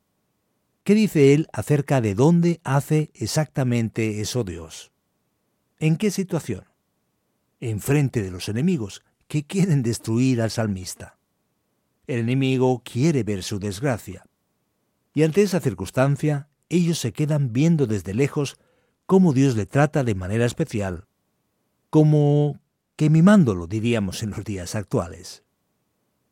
¿Qué 0.86 0.96
dice 0.96 1.34
él 1.34 1.50
acerca 1.51 2.00
de 2.00 2.15
dónde 2.15 2.62
hace 2.63 3.12
exactamente 3.13 4.22
eso 4.22 4.46
Dios? 4.46 4.94
¿En 5.77 5.98
qué 5.98 6.10
situación? 6.10 6.63
Enfrente 7.60 8.24
de 8.24 8.32
los 8.32 8.48
enemigos 8.48 9.04
que 9.27 9.46
quieren 9.46 9.84
destruir 9.84 10.42
al 10.42 10.51
salmista. 10.51 11.18
El 12.08 12.20
enemigo 12.20 12.82
quiere 12.82 13.24
ver 13.24 13.44
su 13.44 13.60
desgracia. 13.60 14.24
Y 15.13 15.24
ante 15.24 15.42
esa 15.42 15.60
circunstancia, 15.60 16.48
ellos 16.70 16.98
se 16.98 17.12
quedan 17.12 17.51
viendo 17.51 17.88
desde 17.88 18.13
lejos 18.13 18.58
cómo 19.06 19.34
Dios 19.34 19.58
le 19.58 19.65
trata 19.65 20.06
de 20.06 20.15
manera 20.15 20.46
especial, 20.46 21.10
como 21.96 22.60
que 22.98 23.10
mimándolo, 23.10 23.68
diríamos 23.68 24.22
en 24.22 24.32
los 24.32 24.44
días 24.44 24.75
actuales. 24.75 25.46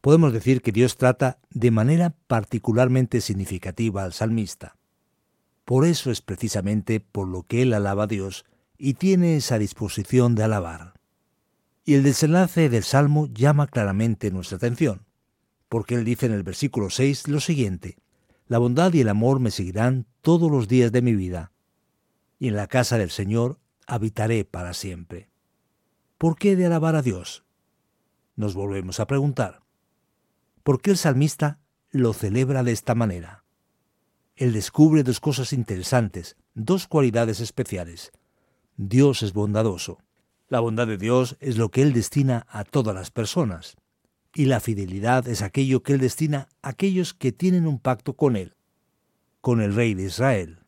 Podemos 0.01 0.33
decir 0.33 0.61
que 0.61 0.73
Dios 0.73 0.97
trata 0.97 1.39
de 1.51 1.71
manera 1.71 2.13
particularmente 2.27 3.21
significativa 3.21 4.03
al 4.03 4.11
salmista. 4.11 4.75
Por 5.63 5.85
eso 5.85 6.11
es 6.11 6.19
precisamente 6.19 6.99
por 6.99 7.29
lo 7.29 7.43
que 7.43 7.61
él 7.61 7.73
alaba 7.73 8.03
a 8.03 8.07
Dios 8.07 8.43
y 8.77 8.95
tiene 8.95 9.37
esa 9.37 9.57
disposición 9.57 10.35
de 10.35 10.43
alabar. 10.43 10.95
Y 11.85 11.93
el 11.93 12.03
desenlace 12.03 12.67
del 12.67 12.83
Salmo 12.83 13.29
llama 13.33 13.67
claramente 13.67 14.31
nuestra 14.31 14.57
atención, 14.57 15.05
porque 15.69 15.95
él 15.95 16.03
dice 16.03 16.25
en 16.25 16.33
el 16.33 16.43
versículo 16.43 16.89
6 16.89 17.29
lo 17.29 17.39
siguiente, 17.39 17.95
La 18.47 18.57
bondad 18.57 18.91
y 18.91 18.99
el 18.99 19.07
amor 19.07 19.39
me 19.39 19.49
seguirán 19.49 20.07
todos 20.19 20.51
los 20.51 20.67
días 20.67 20.91
de 20.91 21.01
mi 21.01 21.15
vida, 21.15 21.53
y 22.37 22.49
en 22.49 22.57
la 22.57 22.67
casa 22.67 22.97
del 22.97 23.11
Señor 23.11 23.61
habitaré 23.87 24.43
para 24.43 24.73
siempre. 24.73 25.31
¿Por 26.23 26.37
qué 26.37 26.55
de 26.55 26.65
alabar 26.65 26.95
a 26.95 27.01
Dios? 27.01 27.43
Nos 28.37 28.53
volvemos 28.53 29.01
a 29.01 29.07
preguntar. 29.07 29.59
¿Por 30.63 30.79
qué 30.79 30.91
el 30.91 30.97
salmista 30.97 31.59
lo 31.91 32.13
celebra 32.13 32.63
de 32.63 32.71
esta 32.71 32.95
manera? 32.95 33.43
Él 34.37 34.53
descubre 34.53 35.03
dos 35.03 35.19
cosas 35.19 35.51
interesantes, 35.51 36.37
dos 36.53 36.87
cualidades 36.87 37.41
especiales. 37.41 38.13
Dios 38.77 39.21
es 39.21 39.33
bondadoso. 39.33 39.97
La 40.47 40.61
bondad 40.61 40.87
de 40.87 40.97
Dios 40.97 41.35
es 41.41 41.57
lo 41.57 41.67
que 41.71 41.81
Él 41.81 41.91
destina 41.91 42.47
a 42.49 42.63
todas 42.63 42.95
las 42.95 43.11
personas. 43.11 43.75
Y 44.33 44.45
la 44.45 44.61
fidelidad 44.61 45.27
es 45.27 45.41
aquello 45.41 45.83
que 45.83 45.91
Él 45.91 45.99
destina 45.99 46.47
a 46.61 46.69
aquellos 46.69 47.13
que 47.13 47.33
tienen 47.33 47.67
un 47.67 47.79
pacto 47.79 48.13
con 48.13 48.37
Él, 48.37 48.55
con 49.41 49.59
el 49.59 49.75
Rey 49.75 49.93
de 49.93 50.03
Israel. 50.03 50.59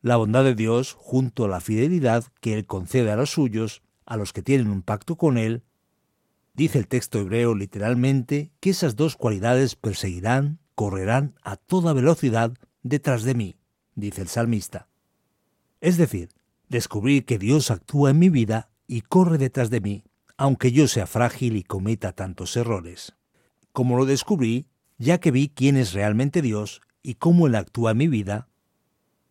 La 0.00 0.14
bondad 0.14 0.44
de 0.44 0.54
Dios, 0.54 0.92
junto 0.92 1.46
a 1.46 1.48
la 1.48 1.60
fidelidad 1.60 2.22
que 2.40 2.54
Él 2.54 2.66
concede 2.66 3.10
a 3.10 3.16
los 3.16 3.30
suyos, 3.30 3.82
a 4.10 4.16
los 4.16 4.32
que 4.32 4.42
tienen 4.42 4.70
un 4.70 4.82
pacto 4.82 5.16
con 5.16 5.38
Él, 5.38 5.62
dice 6.52 6.78
el 6.78 6.88
texto 6.88 7.20
hebreo 7.20 7.54
literalmente 7.54 8.50
que 8.58 8.70
esas 8.70 8.96
dos 8.96 9.16
cualidades 9.16 9.76
perseguirán, 9.76 10.58
correrán 10.74 11.36
a 11.44 11.54
toda 11.54 11.92
velocidad 11.92 12.52
detrás 12.82 13.22
de 13.22 13.34
mí, 13.34 13.56
dice 13.94 14.22
el 14.22 14.28
salmista. 14.28 14.88
Es 15.80 15.96
decir, 15.96 16.30
descubrir 16.68 17.24
que 17.24 17.38
Dios 17.38 17.70
actúa 17.70 18.10
en 18.10 18.18
mi 18.18 18.30
vida 18.30 18.68
y 18.88 19.02
corre 19.02 19.38
detrás 19.38 19.70
de 19.70 19.80
mí, 19.80 20.02
aunque 20.36 20.72
yo 20.72 20.88
sea 20.88 21.06
frágil 21.06 21.56
y 21.56 21.62
cometa 21.62 22.10
tantos 22.10 22.56
errores. 22.56 23.14
Como 23.70 23.96
lo 23.96 24.06
descubrí, 24.06 24.66
ya 24.98 25.18
que 25.18 25.30
vi 25.30 25.50
quién 25.50 25.76
es 25.76 25.92
realmente 25.92 26.42
Dios 26.42 26.80
y 27.00 27.14
cómo 27.14 27.46
Él 27.46 27.54
actúa 27.54 27.92
en 27.92 27.98
mi 27.98 28.08
vida, 28.08 28.48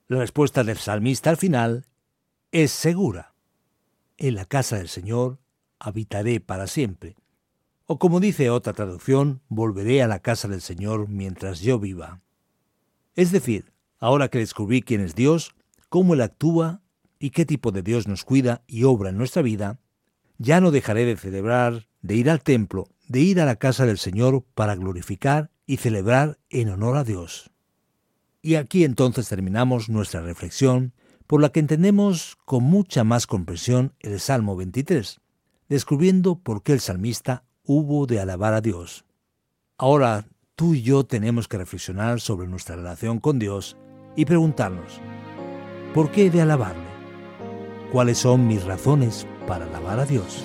la 0.07 0.19
respuesta 0.19 0.63
del 0.63 0.77
salmista 0.77 1.31
al 1.31 1.37
final 1.37 1.85
es 2.53 2.71
segura. 2.71 3.28
En 4.21 4.35
la 4.35 4.43
casa 4.43 4.75
del 4.75 4.89
Señor 4.89 5.39
habitaré 5.79 6.41
para 6.41 6.67
siempre. 6.67 7.15
O 7.85 7.99
como 7.99 8.19
dice 8.19 8.49
otra 8.49 8.73
traducción, 8.73 9.41
volveré 9.47 10.03
a 10.03 10.09
la 10.09 10.19
casa 10.19 10.49
del 10.49 10.59
Señor 10.59 11.07
mientras 11.07 11.61
yo 11.61 11.79
viva. 11.79 12.19
Es 13.15 13.31
decir, 13.31 13.71
ahora 13.97 14.27
que 14.27 14.39
descubrí 14.39 14.81
quién 14.81 14.99
es 14.99 15.15
Dios, 15.15 15.55
cómo 15.87 16.15
Él 16.15 16.21
actúa 16.21 16.81
y 17.17 17.29
qué 17.29 17.45
tipo 17.45 17.71
de 17.71 17.81
Dios 17.81 18.09
nos 18.09 18.25
cuida 18.25 18.61
y 18.67 18.83
obra 18.83 19.09
en 19.09 19.17
nuestra 19.17 19.41
vida, 19.41 19.79
ya 20.37 20.59
no 20.59 20.71
dejaré 20.71 21.05
de 21.05 21.15
celebrar, 21.15 21.87
de 22.01 22.15
ir 22.15 22.29
al 22.29 22.43
templo, 22.43 22.89
de 23.07 23.21
ir 23.21 23.39
a 23.39 23.45
la 23.45 23.55
casa 23.55 23.85
del 23.85 23.97
Señor 23.97 24.43
para 24.53 24.75
glorificar 24.75 25.49
y 25.65 25.77
celebrar 25.77 26.37
en 26.49 26.71
honor 26.71 26.97
a 26.97 27.05
Dios. 27.05 27.51
Y 28.41 28.55
aquí 28.55 28.83
entonces 28.83 29.29
terminamos 29.29 29.87
nuestra 29.87 30.21
reflexión 30.21 30.93
por 31.29 31.41
la 31.41 31.49
que 31.49 31.59
entendemos 31.59 32.39
con 32.43 32.63
mucha 32.63 33.03
más 33.03 33.27
comprensión 33.27 33.93
el 33.99 34.19
Salmo 34.19 34.55
23, 34.55 35.21
descubriendo 35.67 36.39
por 36.39 36.63
qué 36.63 36.73
el 36.73 36.79
salmista 36.79 37.43
hubo 37.63 38.07
de 38.07 38.19
alabar 38.19 38.55
a 38.55 38.61
Dios. 38.61 39.05
Ahora 39.77 40.25
tú 40.55 40.73
y 40.73 40.81
yo 40.81 41.03
tenemos 41.03 41.47
que 41.47 41.59
reflexionar 41.59 42.19
sobre 42.19 42.47
nuestra 42.47 42.77
relación 42.77 43.19
con 43.19 43.37
Dios 43.37 43.77
y 44.15 44.25
preguntarnos, 44.25 44.99
¿por 45.93 46.09
qué 46.09 46.25
he 46.25 46.29
de 46.31 46.41
alabarle? 46.41 46.89
¿Cuáles 47.91 48.17
son 48.17 48.47
mis 48.47 48.63
razones 48.63 49.27
para 49.45 49.65
alabar 49.65 49.99
a 49.99 50.05
Dios? 50.05 50.43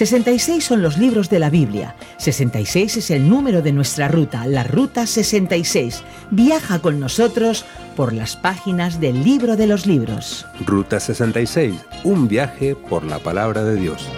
66 0.00 0.64
son 0.64 0.80
los 0.80 0.96
libros 0.96 1.28
de 1.28 1.38
la 1.38 1.50
Biblia. 1.50 1.94
66 2.16 2.96
es 2.96 3.10
el 3.10 3.28
número 3.28 3.60
de 3.60 3.70
nuestra 3.70 4.08
ruta, 4.08 4.46
la 4.46 4.64
Ruta 4.64 5.06
66. 5.06 6.02
Viaja 6.30 6.78
con 6.78 6.98
nosotros 6.98 7.66
por 7.96 8.14
las 8.14 8.34
páginas 8.34 8.98
del 8.98 9.22
libro 9.22 9.56
de 9.58 9.66
los 9.66 9.84
libros. 9.84 10.46
Ruta 10.64 11.00
66, 11.00 11.74
un 12.04 12.28
viaje 12.28 12.74
por 12.74 13.04
la 13.04 13.18
palabra 13.18 13.62
de 13.62 13.76
Dios. 13.76 14.08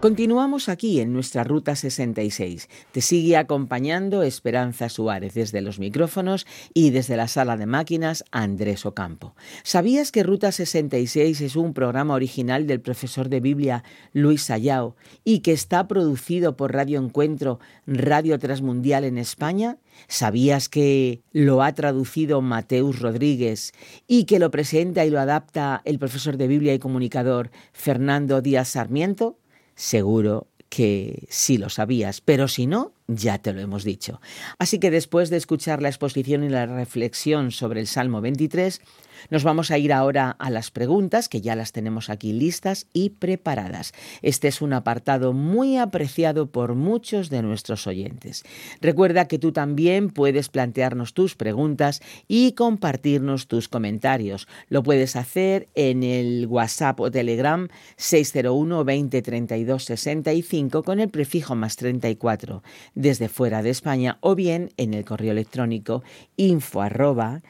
Continuamos 0.00 0.70
aquí 0.70 0.98
en 1.00 1.12
nuestra 1.12 1.44
Ruta 1.44 1.76
66. 1.76 2.70
Te 2.90 3.02
sigue 3.02 3.36
acompañando 3.36 4.22
Esperanza 4.22 4.88
Suárez 4.88 5.34
desde 5.34 5.60
los 5.60 5.78
micrófonos 5.78 6.46
y 6.72 6.88
desde 6.88 7.18
la 7.18 7.28
sala 7.28 7.58
de 7.58 7.66
máquinas 7.66 8.24
Andrés 8.30 8.86
Ocampo. 8.86 9.34
¿Sabías 9.62 10.10
que 10.10 10.22
Ruta 10.22 10.52
66 10.52 11.42
es 11.42 11.54
un 11.54 11.74
programa 11.74 12.14
original 12.14 12.66
del 12.66 12.80
profesor 12.80 13.28
de 13.28 13.40
Biblia 13.40 13.84
Luis 14.14 14.44
Sayao 14.44 14.96
y 15.22 15.40
que 15.40 15.52
está 15.52 15.86
producido 15.86 16.56
por 16.56 16.72
Radio 16.72 16.98
Encuentro, 16.98 17.60
Radio 17.86 18.38
Transmundial 18.38 19.04
en 19.04 19.18
España? 19.18 19.76
¿Sabías 20.08 20.70
que 20.70 21.20
lo 21.32 21.62
ha 21.62 21.74
traducido 21.74 22.40
Mateus 22.40 23.00
Rodríguez 23.00 23.72
y 24.08 24.24
que 24.24 24.38
lo 24.38 24.50
presenta 24.50 25.04
y 25.04 25.10
lo 25.10 25.20
adapta 25.20 25.82
el 25.84 25.98
profesor 25.98 26.38
de 26.38 26.48
Biblia 26.48 26.72
y 26.72 26.78
comunicador 26.78 27.50
Fernando 27.74 28.40
Díaz 28.40 28.68
Sarmiento? 28.68 29.36
Seguro 29.80 30.46
que 30.68 31.26
sí 31.30 31.56
lo 31.56 31.70
sabías, 31.70 32.20
pero 32.20 32.48
si 32.48 32.66
no, 32.66 32.92
ya 33.06 33.38
te 33.38 33.54
lo 33.54 33.62
hemos 33.62 33.82
dicho. 33.82 34.20
Así 34.58 34.78
que 34.78 34.90
después 34.90 35.30
de 35.30 35.38
escuchar 35.38 35.80
la 35.80 35.88
exposición 35.88 36.44
y 36.44 36.50
la 36.50 36.66
reflexión 36.66 37.50
sobre 37.50 37.80
el 37.80 37.86
Salmo 37.86 38.20
23, 38.20 38.82
nos 39.28 39.44
vamos 39.44 39.70
a 39.70 39.78
ir 39.78 39.92
ahora 39.92 40.30
a 40.38 40.50
las 40.50 40.70
preguntas, 40.70 41.28
que 41.28 41.40
ya 41.40 41.54
las 41.56 41.72
tenemos 41.72 42.10
aquí 42.10 42.32
listas 42.32 42.86
y 42.92 43.10
preparadas. 43.10 43.92
Este 44.22 44.48
es 44.48 44.62
un 44.62 44.72
apartado 44.72 45.32
muy 45.32 45.76
apreciado 45.76 46.46
por 46.46 46.74
muchos 46.74 47.30
de 47.30 47.42
nuestros 47.42 47.86
oyentes. 47.86 48.44
Recuerda 48.80 49.28
que 49.28 49.38
tú 49.38 49.52
también 49.52 50.10
puedes 50.10 50.48
plantearnos 50.48 51.14
tus 51.14 51.34
preguntas 51.34 52.00
y 52.28 52.52
compartirnos 52.52 53.46
tus 53.46 53.68
comentarios. 53.68 54.48
Lo 54.68 54.82
puedes 54.82 55.16
hacer 55.16 55.68
en 55.74 56.02
el 56.02 56.46
WhatsApp 56.46 57.00
o 57.00 57.10
Telegram 57.10 57.68
601 57.96 58.84
20 58.84 59.22
32 59.22 59.84
65 59.84 60.82
con 60.82 61.00
el 61.00 61.08
prefijo 61.08 61.54
más 61.54 61.76
34 61.76 62.62
desde 62.94 63.28
fuera 63.28 63.62
de 63.62 63.70
España 63.70 64.18
o 64.20 64.34
bien 64.34 64.70
en 64.76 64.94
el 64.94 65.04
correo 65.04 65.32
electrónico 65.32 66.02
info 66.36 66.82
arroba 66.82 67.42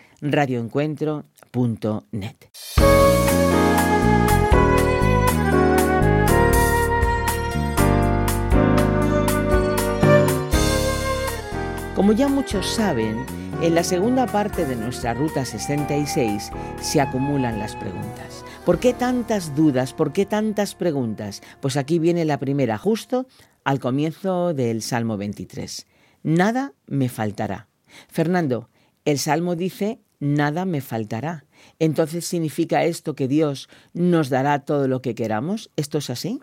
Como 11.94 12.12
ya 12.12 12.28
muchos 12.28 12.66
saben, 12.66 13.26
en 13.60 13.74
la 13.74 13.84
segunda 13.84 14.26
parte 14.26 14.64
de 14.64 14.74
nuestra 14.74 15.12
Ruta 15.12 15.44
66 15.44 16.50
se 16.80 17.00
acumulan 17.00 17.58
las 17.58 17.76
preguntas. 17.76 18.42
¿Por 18.64 18.78
qué 18.78 18.94
tantas 18.94 19.54
dudas? 19.54 19.92
¿Por 19.92 20.12
qué 20.12 20.24
tantas 20.24 20.74
preguntas? 20.74 21.42
Pues 21.60 21.76
aquí 21.76 21.98
viene 21.98 22.24
la 22.24 22.38
primera, 22.38 22.78
justo 22.78 23.26
al 23.64 23.80
comienzo 23.80 24.54
del 24.54 24.80
Salmo 24.80 25.16
23. 25.16 25.86
Nada 26.22 26.72
me 26.86 27.08
faltará. 27.08 27.68
Fernando, 28.08 28.70
el 29.04 29.18
Salmo 29.18 29.56
dice, 29.56 30.00
nada 30.20 30.64
me 30.64 30.80
faltará. 30.80 31.46
Entonces, 31.78 32.24
¿significa 32.24 32.84
esto 32.84 33.14
que 33.14 33.26
Dios 33.26 33.68
nos 33.92 34.28
dará 34.28 34.60
todo 34.60 34.86
lo 34.86 35.02
que 35.02 35.14
queramos? 35.14 35.70
¿Esto 35.76 35.98
es 35.98 36.10
así? 36.10 36.40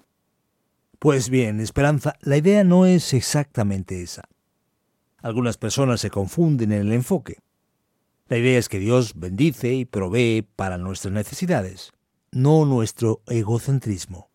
Pues 0.99 1.29
bien, 1.29 1.59
Esperanza, 1.59 2.15
la 2.21 2.37
idea 2.37 2.63
no 2.63 2.85
es 2.85 3.13
exactamente 3.13 4.01
esa. 4.01 4.23
Algunas 5.21 5.57
personas 5.57 6.01
se 6.01 6.09
confunden 6.09 6.71
en 6.71 6.81
el 6.81 6.93
enfoque. 6.93 7.37
La 8.27 8.37
idea 8.37 8.59
es 8.59 8.67
que 8.67 8.79
Dios 8.79 9.13
bendice 9.15 9.73
y 9.73 9.85
provee 9.85 10.45
para 10.55 10.77
nuestras 10.77 11.13
necesidades, 11.13 11.93
no 12.31 12.65
nuestro 12.65 13.21
egocentrismo. 13.27 14.29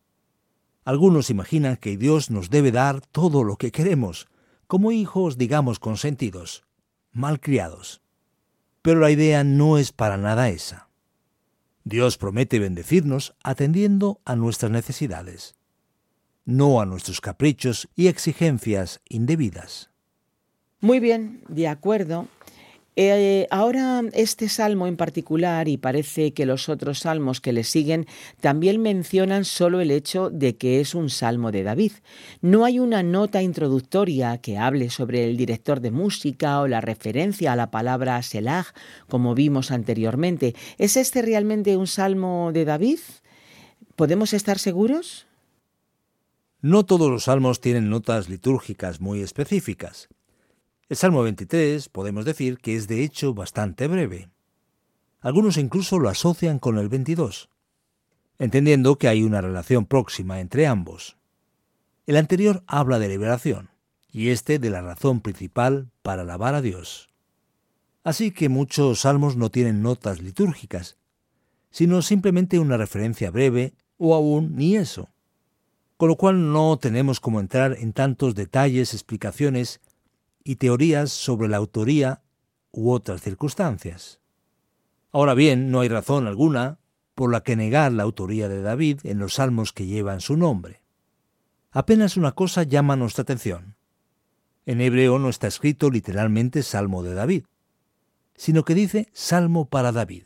Algunos 0.84 1.30
imaginan 1.30 1.76
que 1.76 1.96
Dios 1.96 2.30
nos 2.30 2.50
debe 2.50 2.72
dar 2.72 3.00
todo 3.00 3.44
lo 3.44 3.56
que 3.56 3.70
queremos, 3.70 4.26
como 4.66 4.92
hijos, 4.92 5.38
digamos, 5.38 5.78
consentidos, 5.78 6.64
malcriados. 7.12 8.01
Pero 8.82 9.00
la 9.00 9.10
idea 9.10 9.44
no 9.44 9.78
es 9.78 9.92
para 9.92 10.16
nada 10.16 10.48
esa. 10.48 10.88
Dios 11.84 12.18
promete 12.18 12.58
bendecirnos 12.58 13.34
atendiendo 13.42 14.20
a 14.24 14.36
nuestras 14.36 14.70
necesidades, 14.70 15.56
no 16.44 16.80
a 16.80 16.86
nuestros 16.86 17.20
caprichos 17.20 17.88
y 17.96 18.08
exigencias 18.08 19.00
indebidas. 19.08 19.90
Muy 20.80 21.00
bien, 21.00 21.42
de 21.48 21.68
acuerdo. 21.68 22.28
Eh, 22.94 23.46
ahora 23.50 24.02
este 24.12 24.50
salmo 24.50 24.86
en 24.86 24.98
particular, 24.98 25.66
y 25.66 25.78
parece 25.78 26.34
que 26.34 26.44
los 26.44 26.68
otros 26.68 27.00
salmos 27.00 27.40
que 27.40 27.54
le 27.54 27.64
siguen, 27.64 28.06
también 28.40 28.82
mencionan 28.82 29.46
solo 29.46 29.80
el 29.80 29.90
hecho 29.90 30.28
de 30.28 30.56
que 30.56 30.80
es 30.80 30.94
un 30.94 31.08
salmo 31.08 31.52
de 31.52 31.62
David. 31.62 31.92
No 32.42 32.66
hay 32.66 32.78
una 32.78 33.02
nota 33.02 33.42
introductoria 33.42 34.36
que 34.38 34.58
hable 34.58 34.90
sobre 34.90 35.24
el 35.24 35.38
director 35.38 35.80
de 35.80 35.90
música 35.90 36.60
o 36.60 36.68
la 36.68 36.82
referencia 36.82 37.54
a 37.54 37.56
la 37.56 37.70
palabra 37.70 38.22
Selah, 38.22 38.66
como 39.08 39.34
vimos 39.34 39.70
anteriormente. 39.70 40.54
¿Es 40.76 40.98
este 40.98 41.22
realmente 41.22 41.78
un 41.78 41.86
salmo 41.86 42.50
de 42.52 42.66
David? 42.66 42.98
¿Podemos 43.96 44.34
estar 44.34 44.58
seguros? 44.58 45.26
No 46.60 46.84
todos 46.84 47.10
los 47.10 47.24
salmos 47.24 47.60
tienen 47.60 47.88
notas 47.88 48.28
litúrgicas 48.28 49.00
muy 49.00 49.22
específicas. 49.22 50.08
El 50.92 50.98
Salmo 50.98 51.22
23 51.22 51.88
podemos 51.88 52.26
decir 52.26 52.58
que 52.58 52.76
es 52.76 52.86
de 52.86 53.02
hecho 53.02 53.32
bastante 53.32 53.86
breve. 53.86 54.28
Algunos 55.22 55.56
incluso 55.56 55.98
lo 55.98 56.10
asocian 56.10 56.58
con 56.58 56.76
el 56.76 56.90
22, 56.90 57.48
entendiendo 58.38 58.98
que 58.98 59.08
hay 59.08 59.22
una 59.22 59.40
relación 59.40 59.86
próxima 59.86 60.38
entre 60.38 60.66
ambos. 60.66 61.16
El 62.06 62.18
anterior 62.18 62.62
habla 62.66 62.98
de 62.98 63.08
liberación 63.08 63.70
y 64.10 64.28
este 64.28 64.58
de 64.58 64.68
la 64.68 64.82
razón 64.82 65.22
principal 65.22 65.90
para 66.02 66.20
alabar 66.20 66.54
a 66.54 66.60
Dios. 66.60 67.08
Así 68.04 68.30
que 68.30 68.50
muchos 68.50 69.00
salmos 69.00 69.34
no 69.34 69.50
tienen 69.50 69.80
notas 69.80 70.20
litúrgicas, 70.20 70.98
sino 71.70 72.02
simplemente 72.02 72.58
una 72.58 72.76
referencia 72.76 73.30
breve 73.30 73.72
o 73.96 74.14
aún 74.14 74.56
ni 74.56 74.76
eso. 74.76 75.08
Con 75.96 76.10
lo 76.10 76.16
cual 76.16 76.52
no 76.52 76.76
tenemos 76.78 77.18
como 77.18 77.40
entrar 77.40 77.78
en 77.78 77.94
tantos 77.94 78.34
detalles, 78.34 78.92
explicaciones 78.92 79.80
y 80.44 80.56
teorías 80.56 81.10
sobre 81.10 81.48
la 81.48 81.58
autoría 81.58 82.22
u 82.70 82.90
otras 82.90 83.20
circunstancias. 83.20 84.20
Ahora 85.12 85.34
bien, 85.34 85.70
no 85.70 85.80
hay 85.80 85.88
razón 85.88 86.26
alguna 86.26 86.78
por 87.14 87.30
la 87.30 87.42
que 87.42 87.56
negar 87.56 87.92
la 87.92 88.02
autoría 88.02 88.48
de 88.48 88.62
David 88.62 89.00
en 89.04 89.18
los 89.18 89.34
salmos 89.34 89.72
que 89.72 89.86
llevan 89.86 90.20
su 90.20 90.36
nombre. 90.36 90.82
Apenas 91.70 92.16
una 92.16 92.32
cosa 92.32 92.62
llama 92.62 92.96
nuestra 92.96 93.22
atención. 93.22 93.76
En 94.64 94.80
hebreo 94.80 95.18
no 95.18 95.28
está 95.28 95.46
escrito 95.46 95.90
literalmente 95.90 96.62
Salmo 96.62 97.02
de 97.02 97.14
David, 97.14 97.44
sino 98.36 98.64
que 98.64 98.74
dice 98.74 99.08
Salmo 99.12 99.68
para 99.68 99.92
David. 99.92 100.24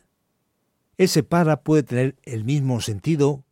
Ese 0.97 1.23
para 1.23 1.61
puede 1.61 1.83
tener 1.83 2.15
el 2.23 2.43
mismo 2.43 2.81
sentido 2.81 3.43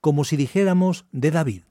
como 0.00 0.24
si 0.24 0.36
dijéramos 0.36 1.06
de 1.12 1.30
David. 1.30 1.62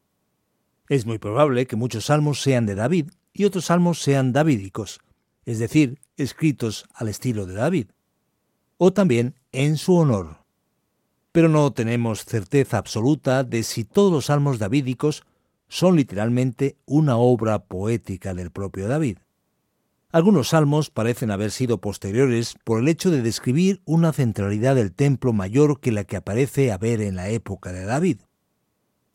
Es 0.90 1.06
muy 1.06 1.18
probable 1.18 1.66
que 1.66 1.76
muchos 1.76 2.06
salmos 2.06 2.42
sean 2.42 2.66
de 2.66 2.76
David, 2.76 3.10
y 3.38 3.46
otros 3.46 3.66
salmos 3.66 4.02
sean 4.02 4.34
davídicos, 4.34 5.00
es 5.46 5.60
decir, 5.60 6.00
escritos 6.18 6.86
al 6.94 7.08
estilo 7.08 7.46
de 7.46 7.54
David, 7.54 7.88
o 8.78 8.92
también 8.92 9.36
en 9.52 9.78
su 9.78 9.96
honor. 9.96 10.40
Pero 11.32 11.48
no 11.48 11.72
tenemos 11.72 12.26
certeza 12.26 12.80
absoluta 12.80 13.44
de 13.44 13.62
si 13.62 13.84
todos 13.84 14.12
los 14.12 14.26
salmos 14.26 14.58
davídicos 14.58 15.24
son 15.68 15.96
literalmente 15.96 16.78
una 16.86 17.18
obra 17.18 17.60
poética 17.66 18.34
del 18.34 18.50
propio 18.50 18.88
David. 18.88 19.20
Algunos 20.12 20.50
salmos 20.50 20.90
parecen 20.90 21.30
haber 21.30 21.52
sido 21.52 21.80
posteriores 21.80 22.56
por 22.64 22.80
el 22.80 22.88
hecho 22.88 23.12
de 23.12 23.22
describir 23.22 23.82
una 23.86 24.14
centralidad 24.14 24.74
del 24.74 24.94
templo 24.94 25.32
mayor 25.32 25.80
que 25.80 25.92
la 25.92 26.06
que 26.06 26.16
aparece 26.16 26.72
a 26.72 26.80
ver 26.80 27.02
en 27.02 27.16
la 27.16 27.30
época 27.30 27.72
de 27.72 27.86
David. 27.86 28.22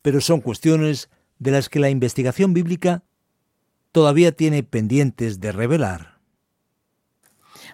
Pero 0.01 0.21
son 0.21 0.39
cuestiones 0.39 1.09
de 1.39 1.51
las 1.51 1.67
que 1.67 1.79
la 1.79 1.89
investigación 1.89 2.53
bíblica 2.53 3.03
todavía 3.93 4.33
tiene 4.33 4.63
pendientes 4.63 5.39
de 5.39 5.53
revelar. 5.53 6.13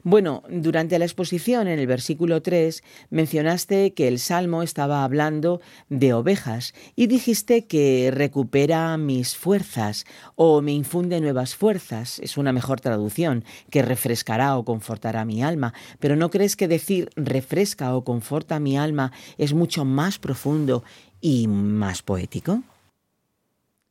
Bueno, 0.03 0.43
durante 0.49 0.99
la 0.99 1.05
exposición 1.05 1.67
en 1.67 1.79
el 1.79 1.87
versículo 1.87 2.41
3 2.41 2.83
mencionaste 3.09 3.93
que 3.93 4.07
el 4.07 4.19
Salmo 4.19 4.63
estaba 4.63 5.03
hablando 5.03 5.61
de 5.89 6.13
ovejas 6.13 6.73
y 6.95 7.07
dijiste 7.07 7.65
que 7.65 8.11
recupera 8.13 8.95
mis 8.97 9.35
fuerzas 9.35 10.05
o 10.35 10.61
me 10.61 10.73
infunde 10.73 11.19
nuevas 11.19 11.55
fuerzas, 11.55 12.19
es 12.19 12.37
una 12.37 12.53
mejor 12.53 12.79
traducción, 12.81 13.43
que 13.69 13.81
refrescará 13.81 14.57
o 14.57 14.63
confortará 14.63 15.25
mi 15.25 15.43
alma. 15.43 15.73
Pero 15.99 16.15
¿no 16.15 16.29
crees 16.29 16.55
que 16.55 16.67
decir 16.67 17.09
refresca 17.15 17.95
o 17.95 18.03
conforta 18.03 18.59
mi 18.59 18.77
alma 18.77 19.11
es 19.37 19.53
mucho 19.53 19.85
más 19.85 20.19
profundo 20.19 20.83
y 21.19 21.47
más 21.47 22.01
poético? 22.03 22.63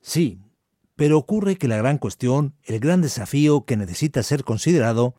Sí, 0.00 0.38
pero 0.98 1.16
ocurre 1.16 1.54
que 1.54 1.68
la 1.68 1.76
gran 1.76 1.96
cuestión, 1.96 2.56
el 2.64 2.80
gran 2.80 3.02
desafío 3.02 3.64
que 3.64 3.76
necesita 3.76 4.20
ser 4.24 4.42
considerado, 4.42 5.14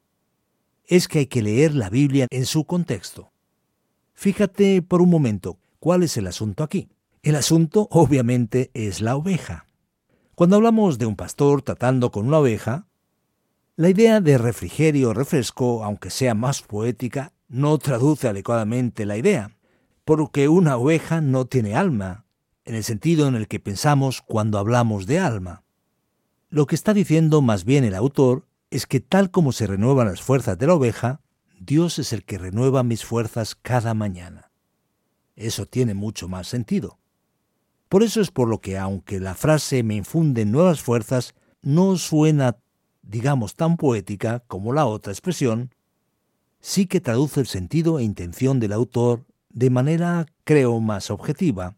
es 0.85 1.07
que 1.07 1.19
hay 1.19 1.27
que 1.27 1.41
leer 1.41 1.73
la 1.73 1.89
Biblia 1.89 2.27
en 2.31 2.45
su 2.45 2.65
contexto. 2.65 3.31
Fíjate 4.13 4.81
por 4.81 5.01
un 5.01 5.09
momento, 5.09 5.57
¿cuál 5.79 6.03
es 6.03 6.17
el 6.17 6.27
asunto 6.27 6.65
aquí? 6.65 6.89
El 7.23 7.37
asunto 7.37 7.87
obviamente 7.91 8.71
es 8.73 8.99
la 8.99 9.15
oveja. 9.15 9.67
Cuando 10.35 10.57
hablamos 10.57 10.97
de 10.97 11.05
un 11.05 11.15
pastor 11.15 11.61
tratando 11.61 12.11
con 12.11 12.27
una 12.27 12.39
oveja, 12.39 12.85
la 13.77 13.87
idea 13.87 14.19
de 14.19 14.37
refrigerio 14.37 15.11
o 15.11 15.13
refresco, 15.13 15.85
aunque 15.85 16.09
sea 16.09 16.33
más 16.33 16.61
poética, 16.61 17.31
no 17.47 17.77
traduce 17.77 18.27
adecuadamente 18.27 19.05
la 19.05 19.15
idea, 19.15 19.55
porque 20.03 20.49
una 20.49 20.75
oveja 20.75 21.21
no 21.21 21.45
tiene 21.45 21.77
alma, 21.77 22.25
en 22.65 22.75
el 22.75 22.83
sentido 22.83 23.29
en 23.29 23.35
el 23.35 23.47
que 23.47 23.61
pensamos 23.61 24.21
cuando 24.21 24.59
hablamos 24.59 25.05
de 25.05 25.19
alma. 25.19 25.63
Lo 26.49 26.67
que 26.67 26.75
está 26.75 26.93
diciendo 26.93 27.41
más 27.41 27.63
bien 27.63 27.83
el 27.83 27.95
autor 27.95 28.47
es 28.71 28.85
que 28.85 28.99
tal 28.99 29.31
como 29.31 29.51
se 29.51 29.67
renuevan 29.67 30.07
las 30.07 30.21
fuerzas 30.21 30.57
de 30.57 30.67
la 30.67 30.75
oveja, 30.75 31.21
Dios 31.59 31.99
es 31.99 32.13
el 32.13 32.23
que 32.23 32.37
renueva 32.37 32.83
mis 32.83 33.05
fuerzas 33.05 33.55
cada 33.55 33.93
mañana. 33.93 34.51
Eso 35.35 35.65
tiene 35.65 35.93
mucho 35.93 36.27
más 36.27 36.47
sentido. 36.47 36.99
Por 37.87 38.03
eso 38.03 38.21
es 38.21 38.31
por 38.31 38.47
lo 38.47 38.61
que, 38.61 38.77
aunque 38.77 39.19
la 39.19 39.35
frase 39.35 39.83
me 39.83 39.95
infunde 39.95 40.45
nuevas 40.45 40.81
fuerzas, 40.81 41.33
no 41.61 41.97
suena 41.97 42.57
digamos, 43.09 43.55
tan 43.55 43.75
poética 43.75 44.43
como 44.47 44.71
la 44.71 44.85
otra 44.85 45.11
expresión, 45.11 45.73
sí 46.59 46.85
que 46.85 47.01
traduce 47.01 47.39
el 47.39 47.47
sentido 47.47 47.99
e 47.99 48.03
intención 48.03 48.59
del 48.59 48.73
autor 48.73 49.25
de 49.49 49.71
manera, 49.71 50.27
creo, 50.43 50.79
más 50.79 51.09
objetiva, 51.09 51.75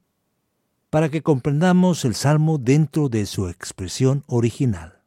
para 0.91 1.09
que 1.09 1.23
comprendamos 1.23 2.03
el 2.03 2.15
Salmo 2.15 2.57
dentro 2.57 3.07
de 3.07 3.25
su 3.25 3.47
expresión 3.47 4.23
original, 4.27 4.99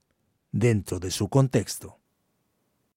dentro 0.51 0.99
de 0.99 1.11
su 1.11 1.29
contexto. 1.29 1.99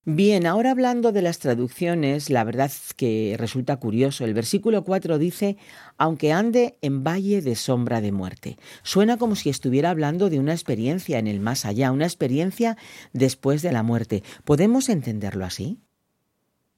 Bien, 0.05 0.45
ahora 0.45 0.71
hablando 0.71 1.11
de 1.11 1.21
las 1.21 1.39
traducciones, 1.39 2.29
la 2.29 2.45
verdad 2.45 2.67
es 2.67 2.93
que 2.93 3.35
resulta 3.37 3.75
curioso. 3.75 4.23
El 4.23 4.33
versículo 4.33 4.85
4 4.85 5.17
dice, 5.17 5.57
aunque 5.97 6.31
ande 6.31 6.77
en 6.81 7.03
valle 7.03 7.41
de 7.41 7.55
sombra 7.55 7.99
de 7.99 8.13
muerte. 8.13 8.57
Suena 8.83 9.17
como 9.17 9.35
si 9.35 9.49
estuviera 9.49 9.89
hablando 9.89 10.29
de 10.29 10.39
una 10.39 10.53
experiencia 10.53 11.19
en 11.19 11.27
el 11.27 11.41
más 11.41 11.65
allá, 11.65 11.91
una 11.91 12.05
experiencia 12.05 12.77
después 13.11 13.61
de 13.61 13.73
la 13.73 13.83
muerte. 13.83 14.23
¿Podemos 14.45 14.87
entenderlo 14.87 15.43
así? 15.43 15.81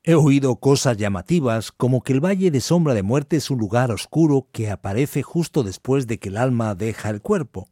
He 0.10 0.16
oído 0.16 0.56
cosas 0.56 0.98
llamativas 0.98 1.72
como 1.72 2.02
que 2.02 2.14
el 2.14 2.20
valle 2.20 2.50
de 2.50 2.62
sombra 2.62 2.96
de 2.96 3.04
muerte 3.04 3.36
es 3.36 3.52
un 3.52 3.60
lugar 3.60 3.92
oscuro 3.92 4.48
que 4.52 4.72
aparece 4.72 5.22
justo 5.22 5.62
después 5.62 6.08
de 6.08 6.18
que 6.18 6.30
el 6.30 6.38
alma 6.38 6.74
deja 6.74 7.12
el 7.12 7.22
cuerpo. 7.22 7.70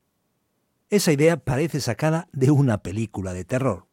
Esa 0.92 1.12
idea 1.12 1.38
parece 1.38 1.82
sacada 1.82 2.30
de 2.34 2.52
una 2.52 2.84
película 2.84 3.34
de 3.34 3.44
terror. 3.44 3.88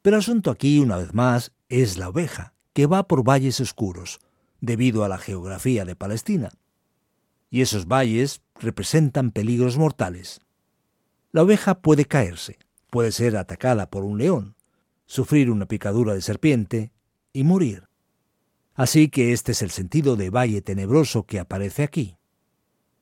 Pero 0.00 0.16
asunto 0.16 0.52
aquí, 0.52 0.78
una 0.78 0.96
vez 0.96 1.12
más, 1.12 1.50
es 1.68 1.96
la 1.96 2.08
oveja, 2.08 2.54
que 2.72 2.86
va 2.86 3.08
por 3.08 3.24
valles 3.24 3.58
oscuros, 3.58 4.20
debido 4.60 5.02
a 5.02 5.08
la 5.08 5.18
geografía 5.18 5.84
de 5.84 5.96
Palestina. 5.96 6.50
Y 7.50 7.62
esos 7.62 7.88
valles 7.88 8.42
representan 8.60 9.32
peligros 9.32 9.76
mortales. 9.76 10.40
La 11.32 11.42
oveja 11.42 11.80
puede 11.80 12.04
caerse, 12.04 12.60
puede 12.90 13.10
ser 13.10 13.36
atacada 13.36 13.90
por 13.90 14.04
un 14.04 14.18
león, 14.18 14.54
sufrir 15.06 15.50
una 15.50 15.66
picadura 15.66 16.14
de 16.14 16.22
serpiente 16.22 16.92
y 17.36 17.44
morir. 17.44 17.88
Así 18.74 19.08
que 19.08 19.32
este 19.32 19.52
es 19.52 19.62
el 19.62 19.70
sentido 19.70 20.16
de 20.16 20.30
valle 20.30 20.62
tenebroso 20.62 21.24
que 21.24 21.38
aparece 21.38 21.82
aquí. 21.82 22.16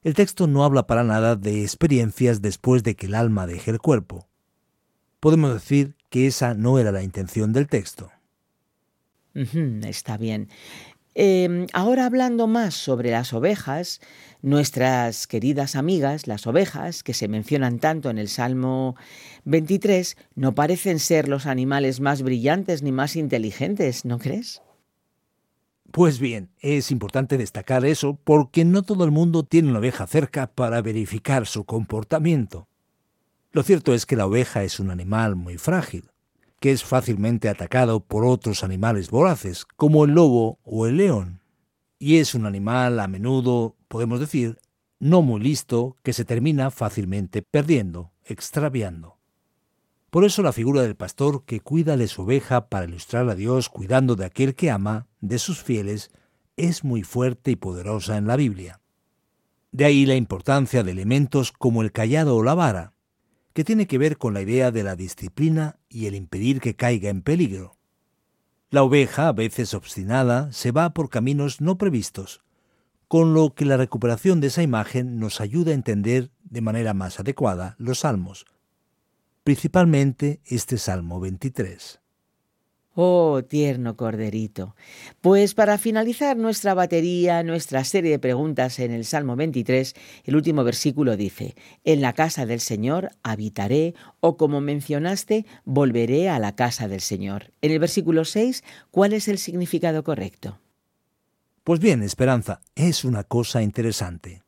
El 0.02 0.14
texto 0.14 0.46
no 0.46 0.64
habla 0.64 0.86
para 0.86 1.04
nada 1.04 1.36
de 1.36 1.62
experiencias 1.62 2.42
después 2.42 2.82
de 2.82 2.94
que 2.94 3.06
el 3.06 3.14
alma 3.14 3.46
deje 3.46 3.70
el 3.70 3.78
cuerpo. 3.78 4.28
Podemos 5.20 5.54
decir 5.54 5.96
que 6.10 6.26
esa 6.26 6.54
no 6.54 6.78
era 6.78 6.92
la 6.92 7.02
intención 7.02 7.52
del 7.52 7.68
texto. 7.68 8.10
está 9.34 10.16
bien. 10.16 10.48
Em, 11.14 11.66
ahora 11.72 12.06
hablando 12.06 12.48
más 12.48 12.74
sobre 12.74 13.12
las 13.12 13.32
ovejas, 13.32 14.00
nuestras 14.42 15.28
queridas 15.28 15.76
amigas, 15.76 16.26
las 16.26 16.46
ovejas, 16.46 17.04
que 17.04 17.14
se 17.14 17.28
mencionan 17.28 17.78
tanto 17.78 18.10
en 18.10 18.18
el 18.18 18.28
Salmo 18.28 18.96
23, 19.44 20.16
no 20.34 20.54
parecen 20.54 20.98
ser 20.98 21.28
los 21.28 21.46
animales 21.46 22.00
más 22.00 22.22
brillantes 22.22 22.82
ni 22.82 22.90
más 22.90 23.14
inteligentes, 23.14 24.04
¿no 24.04 24.18
crees? 24.18 24.60
Pues 25.92 26.18
bien, 26.18 26.50
es 26.60 26.90
importante 26.90 27.38
destacar 27.38 27.84
eso 27.84 28.18
porque 28.24 28.64
no 28.64 28.82
todo 28.82 29.04
el 29.04 29.12
mundo 29.12 29.44
tiene 29.44 29.70
una 29.70 29.78
oveja 29.78 30.08
cerca 30.08 30.48
para 30.48 30.82
verificar 30.82 31.46
su 31.46 31.64
comportamiento. 31.64 32.66
Lo 33.52 33.62
cierto 33.62 33.94
es 33.94 34.04
que 34.04 34.16
la 34.16 34.26
oveja 34.26 34.64
es 34.64 34.80
un 34.80 34.90
animal 34.90 35.36
muy 35.36 35.58
frágil, 35.58 36.10
que 36.64 36.72
es 36.72 36.82
fácilmente 36.82 37.50
atacado 37.50 38.00
por 38.00 38.24
otros 38.24 38.64
animales 38.64 39.10
voraces, 39.10 39.66
como 39.76 40.06
el 40.06 40.12
lobo 40.12 40.60
o 40.64 40.86
el 40.86 40.96
león. 40.96 41.42
Y 41.98 42.16
es 42.20 42.34
un 42.34 42.46
animal 42.46 43.00
a 43.00 43.06
menudo, 43.06 43.76
podemos 43.86 44.18
decir, 44.18 44.56
no 44.98 45.20
muy 45.20 45.42
listo, 45.42 45.98
que 46.02 46.14
se 46.14 46.24
termina 46.24 46.70
fácilmente 46.70 47.42
perdiendo, 47.42 48.12
extraviando. 48.24 49.18
Por 50.08 50.24
eso 50.24 50.42
la 50.42 50.54
figura 50.54 50.80
del 50.80 50.96
pastor 50.96 51.44
que 51.44 51.60
cuida 51.60 51.98
de 51.98 52.08
su 52.08 52.22
oveja 52.22 52.70
para 52.70 52.86
ilustrar 52.86 53.28
a 53.28 53.34
Dios 53.34 53.68
cuidando 53.68 54.16
de 54.16 54.24
aquel 54.24 54.54
que 54.54 54.70
ama, 54.70 55.06
de 55.20 55.38
sus 55.38 55.62
fieles, 55.62 56.12
es 56.56 56.82
muy 56.82 57.02
fuerte 57.02 57.50
y 57.50 57.56
poderosa 57.56 58.16
en 58.16 58.26
la 58.26 58.36
Biblia. 58.36 58.80
De 59.70 59.84
ahí 59.84 60.06
la 60.06 60.14
importancia 60.14 60.82
de 60.82 60.92
elementos 60.92 61.52
como 61.52 61.82
el 61.82 61.92
callado 61.92 62.36
o 62.36 62.42
la 62.42 62.54
vara, 62.54 62.93
que 63.54 63.64
tiene 63.64 63.86
que 63.86 63.98
ver 63.98 64.18
con 64.18 64.34
la 64.34 64.42
idea 64.42 64.70
de 64.70 64.82
la 64.82 64.96
disciplina 64.96 65.78
y 65.88 66.06
el 66.06 66.14
impedir 66.14 66.60
que 66.60 66.74
caiga 66.74 67.08
en 67.08 67.22
peligro. 67.22 67.76
La 68.68 68.82
oveja, 68.82 69.28
a 69.28 69.32
veces 69.32 69.72
obstinada, 69.72 70.52
se 70.52 70.72
va 70.72 70.92
por 70.92 71.08
caminos 71.08 71.60
no 71.60 71.78
previstos, 71.78 72.42
con 73.06 73.32
lo 73.32 73.54
que 73.54 73.64
la 73.64 73.76
recuperación 73.76 74.40
de 74.40 74.48
esa 74.48 74.62
imagen 74.62 75.20
nos 75.20 75.40
ayuda 75.40 75.70
a 75.70 75.74
entender 75.74 76.30
de 76.42 76.60
manera 76.60 76.94
más 76.94 77.20
adecuada 77.20 77.76
los 77.78 78.00
salmos, 78.00 78.44
principalmente 79.44 80.40
este 80.44 80.76
Salmo 80.76 81.20
23. 81.20 82.03
Oh, 82.96 83.42
tierno 83.42 83.96
corderito. 83.96 84.76
Pues 85.20 85.54
para 85.54 85.78
finalizar 85.78 86.36
nuestra 86.36 86.74
batería, 86.74 87.42
nuestra 87.42 87.82
serie 87.82 88.12
de 88.12 88.18
preguntas 88.20 88.78
en 88.78 88.92
el 88.92 89.04
Salmo 89.04 89.34
23, 89.34 89.94
el 90.24 90.36
último 90.36 90.62
versículo 90.62 91.16
dice, 91.16 91.56
En 91.82 92.00
la 92.00 92.12
casa 92.12 92.46
del 92.46 92.60
Señor 92.60 93.10
habitaré, 93.24 93.94
o 94.20 94.36
como 94.36 94.60
mencionaste, 94.60 95.44
volveré 95.64 96.28
a 96.28 96.38
la 96.38 96.54
casa 96.54 96.86
del 96.86 97.00
Señor. 97.00 97.50
En 97.62 97.72
el 97.72 97.80
versículo 97.80 98.24
6, 98.24 98.62
¿cuál 98.92 99.12
es 99.12 99.26
el 99.26 99.38
significado 99.38 100.04
correcto? 100.04 100.60
Pues 101.64 101.80
bien, 101.80 102.00
Esperanza, 102.02 102.60
es 102.76 103.04
una 103.04 103.24
cosa 103.24 103.60
interesante. 103.60 104.42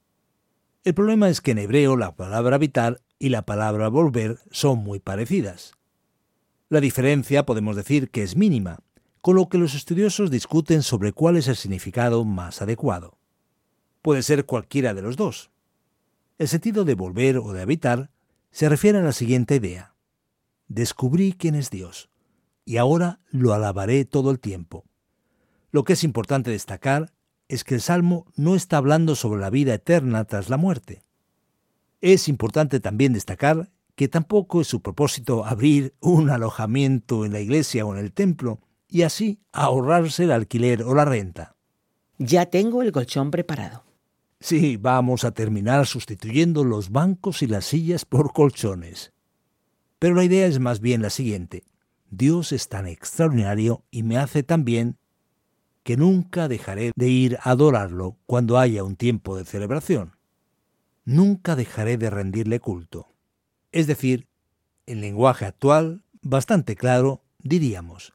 El 0.85 0.95
problema 0.95 1.29
es 1.29 1.41
que 1.41 1.51
en 1.51 1.59
hebreo 1.59 1.97
la 1.97 2.15
palabra 2.15 2.55
habitar 2.55 3.01
y 3.19 3.31
la 3.31 3.43
palabra 3.43 3.89
volver 3.89 4.39
son 4.53 4.79
muy 4.79 5.01
parecidas. 5.01 5.76
La 6.69 6.81
diferencia 6.81 7.47
podemos 7.47 7.77
decir 7.77 8.11
que 8.11 8.25
es 8.25 8.35
mínima, 8.35 8.81
con 9.21 9.37
lo 9.37 9.49
que 9.49 9.57
los 9.57 9.75
estudiosos 9.75 10.33
discuten 10.33 10.83
sobre 10.83 11.13
cuál 11.13 11.37
es 11.37 11.47
el 11.47 11.55
significado 11.55 12.25
más 12.25 12.61
adecuado. 12.61 13.19
Puede 14.03 14.23
ser 14.23 14.47
cualquiera 14.47 14.93
de 14.93 15.03
los 15.03 15.17
dos. 15.17 15.51
El 16.39 16.49
sentido 16.49 16.85
de 16.85 16.95
volver 16.95 17.39
o 17.39 17.53
de 17.53 17.63
habitar 17.63 18.11
se 18.51 18.69
refiere 18.69 18.99
a 18.99 19.03
la 19.03 19.13
siguiente 19.13 19.55
idea. 19.55 19.95
Descubrí 20.67 21.35
quién 21.35 21.55
es 21.55 21.71
Dios, 21.71 22.11
y 22.65 22.79
ahora 22.79 23.21
lo 23.31 23.55
alabaré 23.55 24.05
todo 24.05 24.33
el 24.33 24.41
tiempo. 24.41 24.85
Lo 25.71 25.85
que 25.85 25.93
es 25.93 26.03
importante 26.03 26.51
destacar 26.51 27.13
es 27.47 27.63
que 27.63 27.77
el 27.77 27.81
Salmo 27.81 28.27
no 28.35 28.57
está 28.57 28.79
hablando 28.79 29.15
sobre 29.15 29.41
la 29.41 29.51
vida 29.51 29.75
eterna 29.75 30.25
tras 30.25 30.51
la 30.51 30.57
muerte. 30.57 31.05
Es 32.01 32.29
importante 32.29 32.81
también 32.81 33.13
destacar 33.13 33.71
que 33.97 34.09
tampoco 34.09 34.61
es 34.61 34.69
su 34.69 34.83
propósito 34.83 35.45
abrir 35.45 35.95
un 36.01 36.31
alojamiento 36.31 37.25
en 37.25 37.33
la 37.33 37.41
iglesia 37.41 37.85
o 37.85 37.95
en 37.95 38.05
el 38.05 38.13
templo 38.13 38.61
y 38.89 39.03
así 39.03 39.41
ahorrarse 39.53 40.25
el 40.25 40.33
alquiler 40.33 40.83
o 40.83 40.95
la 40.95 41.05
renta. 41.05 41.57
Ya 42.19 42.47
tengo 42.47 42.83
el 42.83 42.93
colchón 42.93 43.31
preparado. 43.31 43.85
Sí, 44.39 44.77
vamos 44.77 45.25
a 45.25 45.33
terminar 45.33 45.87
sustituyendo 45.87 46.63
los 46.63 46.91
bancos 46.91 47.43
y 47.43 47.47
las 47.47 47.65
sillas 47.65 48.05
por 48.05 48.33
colchones. 48.33 49.13
Pero 49.99 50.15
la 50.15 50.25
idea 50.25 50.47
es 50.47 50.61
más 50.61 50.81
bien 50.81 51.01
la 51.01 51.11
siguiente. 51.11 51.65
Dios 52.11 52.53
es 52.53 52.69
tan 52.69 52.87
extraordinario 52.87 53.83
y 53.91 54.03
me 54.03 54.19
hace 54.19 54.43
tan 54.43 54.65
bien 54.65 54.99
que 55.83 55.97
nunca 55.97 56.49
dejaré 56.49 56.93
de 56.95 57.09
ir 57.09 57.39
a 57.43 57.51
adorarlo 57.51 58.19
cuando 58.27 58.59
haya 58.59 58.85
un 58.85 58.97
tiempo 58.97 59.37
de 59.37 59.45
celebración. 59.45 60.17
Nunca 61.05 61.57
dejaré 61.57 61.97
de 61.97 62.11
rendirle 62.11 62.61
culto. 62.61 63.16
Es 63.77 63.87
decir, 63.87 64.27
en 64.87 65.03
lenguaje 65.03 65.45
actual, 65.45 66.03
bastante 66.23 66.77
claro, 66.77 67.23
diríamos, 67.43 68.15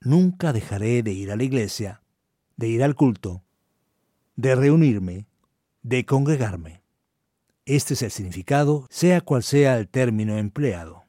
nunca 0.00 0.52
dejaré 0.52 1.02
de 1.02 1.10
ir 1.10 1.32
a 1.32 1.36
la 1.36 1.42
iglesia, 1.42 2.02
de 2.56 2.68
ir 2.68 2.84
al 2.84 2.94
culto, 2.94 3.42
de 4.36 4.54
reunirme, 4.54 5.26
de 5.82 6.06
congregarme. 6.06 6.82
Este 7.66 7.94
es 7.94 8.02
el 8.02 8.12
significado, 8.12 8.86
sea 8.90 9.22
cual 9.22 9.42
sea 9.42 9.76
el 9.76 9.88
término 9.88 10.38
empleado. 10.38 11.01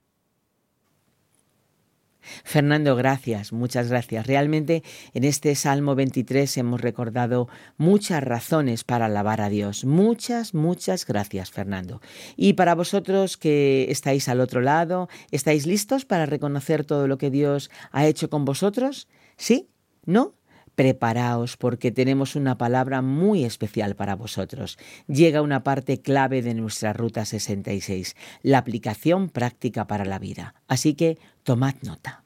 Fernando, 2.44 2.96
gracias, 2.96 3.54
muchas 3.54 3.90
gracias. 3.90 4.28
Realmente 4.28 4.84
en 5.14 5.24
este 5.24 5.56
Salmo 5.56 5.96
23 5.96 6.58
hemos 6.58 6.82
recordado 6.82 7.48
muchas 7.78 8.24
razones 8.24 8.84
para 8.84 9.06
alabar 9.06 9.42
a 9.42 9.50
Dios. 9.50 9.86
Muchas, 9.86 10.54
muchas 10.54 11.06
gracias, 11.06 11.52
Fernando. 11.52 12.02
Y 12.36 12.54
para 12.54 12.76
vosotros 12.76 13.38
que 13.38 13.88
estáis 13.90 14.30
al 14.30 14.40
otro 14.40 14.62
lado, 14.62 15.10
¿estáis 15.32 15.66
listos 15.66 16.06
para 16.06 16.26
reconocer 16.26 16.86
todo 16.86 17.08
lo 17.08 17.18
que 17.18 17.30
Dios 17.30 17.70
ha 17.92 18.06
hecho 18.06 18.30
con 18.30 18.46
vosotros? 18.46 19.08
¿Sí? 19.38 19.70
¿No? 20.06 20.36
Preparaos 20.76 21.58
porque 21.58 21.92
tenemos 21.92 22.36
una 22.36 22.58
palabra 22.58 23.02
muy 23.02 23.44
especial 23.46 23.96
para 23.96 24.16
vosotros. 24.16 24.78
Llega 25.08 25.42
una 25.42 25.64
parte 25.64 26.02
clave 26.02 26.42
de 26.42 26.54
nuestra 26.54 26.94
Ruta 26.94 27.26
66, 27.26 28.16
la 28.42 28.58
aplicación 28.58 29.30
práctica 29.30 29.86
para 29.88 30.06
la 30.06 30.20
vida. 30.20 30.56
Así 30.68 30.96
que 30.96 31.18
tomad 31.44 31.76
nota. 31.84 32.24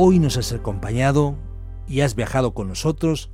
Hoy 0.00 0.20
nos 0.20 0.36
has 0.36 0.52
acompañado 0.52 1.36
y 1.88 2.02
has 2.02 2.14
viajado 2.14 2.54
con 2.54 2.68
nosotros 2.68 3.32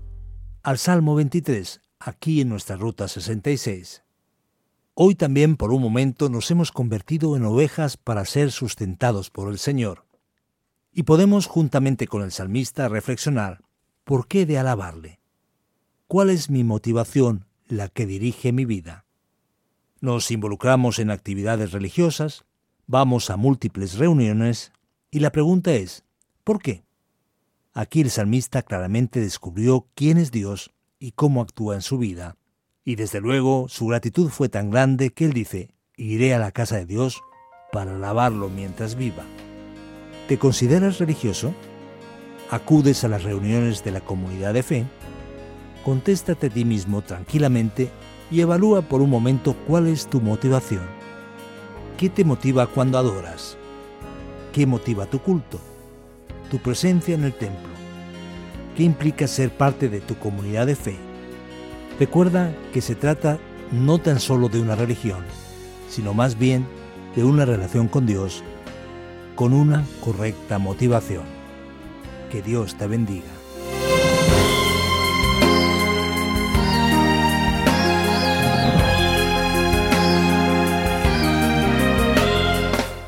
al 0.62 0.78
Salmo 0.78 1.14
23, 1.14 1.82
aquí 2.04 2.42
en 2.42 2.50
nuestra 2.50 2.76
Ruta 2.76 3.08
66. 3.08 4.02
Hoy 4.92 5.14
también 5.14 5.56
por 5.56 5.72
un 5.72 5.80
momento 5.82 6.28
nos 6.28 6.50
hemos 6.50 6.70
convertido 6.70 7.34
en 7.34 7.44
ovejas 7.44 7.96
para 7.96 8.26
ser 8.26 8.52
sustentados 8.52 9.30
por 9.30 9.50
el 9.50 9.58
Señor. 9.58 10.04
Y 10.92 11.04
podemos 11.04 11.46
juntamente 11.46 12.06
con 12.06 12.22
el 12.22 12.30
salmista 12.30 12.88
reflexionar, 12.88 13.62
¿por 14.04 14.28
qué 14.28 14.44
de 14.44 14.58
alabarle? 14.58 15.18
¿Cuál 16.06 16.28
es 16.28 16.50
mi 16.50 16.62
motivación, 16.62 17.46
la 17.66 17.88
que 17.88 18.06
dirige 18.06 18.52
mi 18.52 18.66
vida? 18.66 19.06
Nos 20.00 20.30
involucramos 20.30 20.98
en 20.98 21.10
actividades 21.10 21.72
religiosas, 21.72 22.44
vamos 22.86 23.30
a 23.30 23.38
múltiples 23.38 23.96
reuniones 23.96 24.72
y 25.10 25.20
la 25.20 25.32
pregunta 25.32 25.72
es, 25.72 26.04
¿por 26.44 26.60
qué? 26.60 26.84
Aquí 27.72 28.02
el 28.02 28.10
salmista 28.10 28.62
claramente 28.62 29.20
descubrió 29.20 29.88
quién 29.94 30.18
es 30.18 30.30
Dios 30.30 30.73
y 31.04 31.12
cómo 31.12 31.42
actúa 31.42 31.74
en 31.74 31.82
su 31.82 31.98
vida. 31.98 32.36
Y 32.84 32.96
desde 32.96 33.20
luego 33.20 33.66
su 33.68 33.86
gratitud 33.86 34.30
fue 34.30 34.48
tan 34.48 34.70
grande 34.70 35.10
que 35.10 35.26
él 35.26 35.32
dice, 35.32 35.74
iré 35.96 36.34
a 36.34 36.38
la 36.38 36.52
casa 36.52 36.76
de 36.76 36.86
Dios 36.86 37.22
para 37.72 37.94
alabarlo 37.94 38.48
mientras 38.48 38.94
viva. 38.94 39.24
¿Te 40.28 40.38
consideras 40.38 40.98
religioso? 40.98 41.52
¿Acudes 42.50 43.04
a 43.04 43.08
las 43.08 43.22
reuniones 43.22 43.84
de 43.84 43.90
la 43.90 44.00
comunidad 44.00 44.54
de 44.54 44.62
fe? 44.62 44.86
Contéstate 45.84 46.46
a 46.46 46.50
ti 46.50 46.64
mismo 46.64 47.02
tranquilamente 47.02 47.90
y 48.30 48.40
evalúa 48.40 48.82
por 48.82 49.02
un 49.02 49.10
momento 49.10 49.54
cuál 49.66 49.86
es 49.86 50.08
tu 50.08 50.20
motivación. 50.20 50.86
¿Qué 51.98 52.08
te 52.08 52.24
motiva 52.24 52.66
cuando 52.66 52.98
adoras? 52.98 53.56
¿Qué 54.52 54.66
motiva 54.66 55.06
tu 55.06 55.18
culto? 55.18 55.60
tu 56.50 56.60
presencia 56.60 57.14
en 57.14 57.24
el 57.24 57.32
templo. 57.32 57.73
¿Qué 58.76 58.82
implica 58.82 59.26
ser 59.26 59.50
parte 59.50 59.88
de 59.88 60.00
tu 60.00 60.16
comunidad 60.16 60.66
de 60.66 60.76
fe? 60.76 60.96
Recuerda 61.98 62.52
que 62.72 62.80
se 62.80 62.94
trata 62.94 63.38
no 63.70 63.98
tan 63.98 64.18
solo 64.18 64.48
de 64.48 64.60
una 64.60 64.74
religión, 64.74 65.24
sino 65.88 66.12
más 66.12 66.38
bien 66.38 66.66
de 67.14 67.24
una 67.24 67.44
relación 67.44 67.88
con 67.88 68.06
Dios 68.06 68.42
con 69.34 69.52
una 69.52 69.84
correcta 70.00 70.58
motivación. 70.58 71.24
Que 72.30 72.42
Dios 72.42 72.76
te 72.76 72.87
bendiga. 72.87 73.34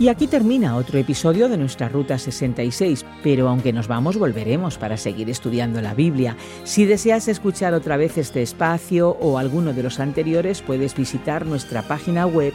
Y 0.06 0.08
aquí 0.08 0.28
termina 0.28 0.76
otro 0.76 1.00
episodio 1.00 1.48
de 1.48 1.56
nuestra 1.56 1.88
Ruta 1.88 2.16
66, 2.16 3.04
pero 3.24 3.48
aunque 3.48 3.72
nos 3.72 3.88
vamos 3.88 4.16
volveremos 4.16 4.78
para 4.78 4.96
seguir 4.96 5.28
estudiando 5.28 5.80
la 5.80 5.94
Biblia. 5.94 6.36
Si 6.62 6.84
deseas 6.84 7.26
escuchar 7.26 7.74
otra 7.74 7.96
vez 7.96 8.16
este 8.16 8.40
espacio 8.40 9.16
o 9.20 9.36
alguno 9.36 9.72
de 9.72 9.82
los 9.82 9.98
anteriores, 9.98 10.62
puedes 10.62 10.94
visitar 10.94 11.44
nuestra 11.44 11.82
página 11.82 12.24
web 12.24 12.52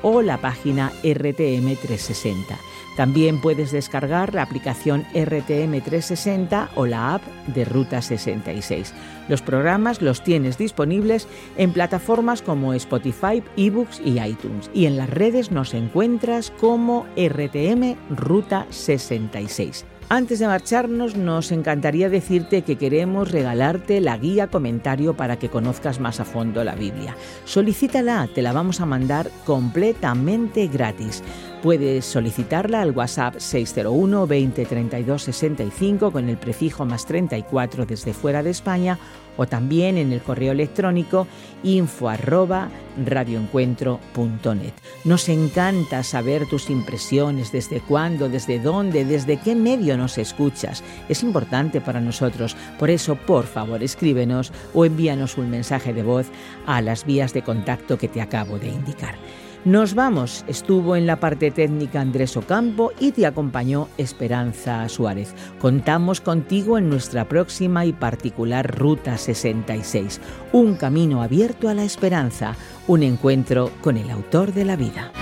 o 0.00 0.22
la 0.22 0.38
página 0.38 0.92
RTM 1.02 1.76
360. 1.76 2.56
También 2.96 3.40
puedes 3.40 3.72
descargar 3.72 4.34
la 4.34 4.42
aplicación 4.42 5.02
RTM 5.14 5.80
360 5.80 6.70
o 6.76 6.86
la 6.86 7.14
app 7.14 7.22
de 7.48 7.64
Ruta 7.64 8.00
66. 8.02 8.94
Los 9.28 9.42
programas 9.42 10.02
los 10.02 10.22
tienes 10.22 10.58
disponibles 10.58 11.26
en 11.56 11.72
plataformas 11.72 12.42
como 12.42 12.74
Spotify, 12.74 13.42
eBooks 13.56 14.00
y 14.04 14.20
iTunes. 14.20 14.70
Y 14.72 14.86
en 14.86 14.96
las 14.96 15.10
redes 15.10 15.50
nos 15.50 15.74
encuentras 15.74 16.50
como 16.60 17.06
RTM 17.16 17.96
Ruta 18.10 18.66
66. 18.70 19.84
Antes 20.10 20.38
de 20.38 20.46
marcharnos, 20.46 21.16
nos 21.16 21.50
encantaría 21.50 22.10
decirte 22.10 22.62
que 22.62 22.76
queremos 22.76 23.30
regalarte 23.30 24.02
la 24.02 24.18
guía 24.18 24.48
comentario 24.48 25.14
para 25.14 25.38
que 25.38 25.48
conozcas 25.48 25.98
más 25.98 26.20
a 26.20 26.26
fondo 26.26 26.62
la 26.62 26.74
Biblia. 26.74 27.16
Solicítala, 27.46 28.28
te 28.32 28.42
la 28.42 28.52
vamos 28.52 28.80
a 28.80 28.86
mandar 28.86 29.30
completamente 29.46 30.66
gratis. 30.66 31.22
Puedes 31.62 32.04
solicitarla 32.04 32.82
al 32.82 32.90
WhatsApp 32.90 33.36
601 33.38 34.26
20 34.26 34.66
32 34.66 35.22
65 35.22 36.12
con 36.12 36.28
el 36.28 36.36
prefijo 36.36 36.84
más 36.84 37.06
34 37.06 37.86
desde 37.86 38.12
fuera 38.12 38.42
de 38.42 38.50
España 38.50 38.98
o 39.36 39.46
también 39.46 39.98
en 39.98 40.12
el 40.12 40.20
correo 40.20 40.52
electrónico 40.52 41.26
info 41.62 42.08
arroba 42.08 42.68
radioencuentro.net. 43.04 44.72
Nos 45.04 45.28
encanta 45.28 46.02
saber 46.02 46.46
tus 46.46 46.70
impresiones, 46.70 47.52
desde 47.52 47.80
cuándo, 47.80 48.28
desde 48.28 48.58
dónde, 48.58 49.04
desde 49.04 49.38
qué 49.38 49.54
medio 49.54 49.96
nos 49.96 50.18
escuchas. 50.18 50.82
Es 51.08 51.22
importante 51.22 51.80
para 51.80 52.00
nosotros, 52.00 52.56
por 52.78 52.90
eso 52.90 53.16
por 53.16 53.44
favor 53.44 53.82
escríbenos 53.82 54.52
o 54.72 54.84
envíanos 54.84 55.38
un 55.38 55.50
mensaje 55.50 55.92
de 55.92 56.02
voz 56.02 56.26
a 56.66 56.80
las 56.80 57.04
vías 57.04 57.32
de 57.32 57.42
contacto 57.42 57.98
que 57.98 58.08
te 58.08 58.20
acabo 58.20 58.58
de 58.58 58.68
indicar. 58.68 59.16
Nos 59.64 59.94
vamos. 59.94 60.44
Estuvo 60.46 60.94
en 60.94 61.06
la 61.06 61.16
parte 61.16 61.50
técnica 61.50 62.02
Andrés 62.02 62.36
Ocampo 62.36 62.92
y 63.00 63.12
te 63.12 63.24
acompañó 63.24 63.88
Esperanza 63.96 64.86
Suárez. 64.90 65.34
Contamos 65.58 66.20
contigo 66.20 66.76
en 66.76 66.90
nuestra 66.90 67.26
próxima 67.26 67.86
y 67.86 67.94
particular 67.94 68.78
Ruta 68.78 69.16
66, 69.16 70.20
un 70.52 70.74
camino 70.76 71.22
abierto 71.22 71.70
a 71.70 71.74
la 71.74 71.84
esperanza, 71.84 72.56
un 72.86 73.02
encuentro 73.02 73.70
con 73.80 73.96
el 73.96 74.10
autor 74.10 74.52
de 74.52 74.64
la 74.66 74.76
vida. 74.76 75.12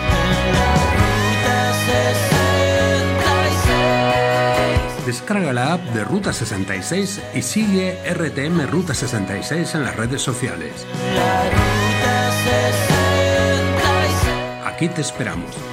Descarga 5.07 5.53
la 5.53 5.75
app 5.75 5.83
de 5.95 6.03
Ruta 6.03 6.33
66 6.33 7.23
y 7.35 7.43
sigue 7.43 7.99
RTM 8.13 8.67
Ruta 8.69 8.95
66 8.95 9.77
en 9.77 9.85
las 9.85 9.97
redes 9.97 10.23
sociales. 10.23 10.87
Aquí 14.83 14.93
te 14.93 15.01
esperamos. 15.01 15.72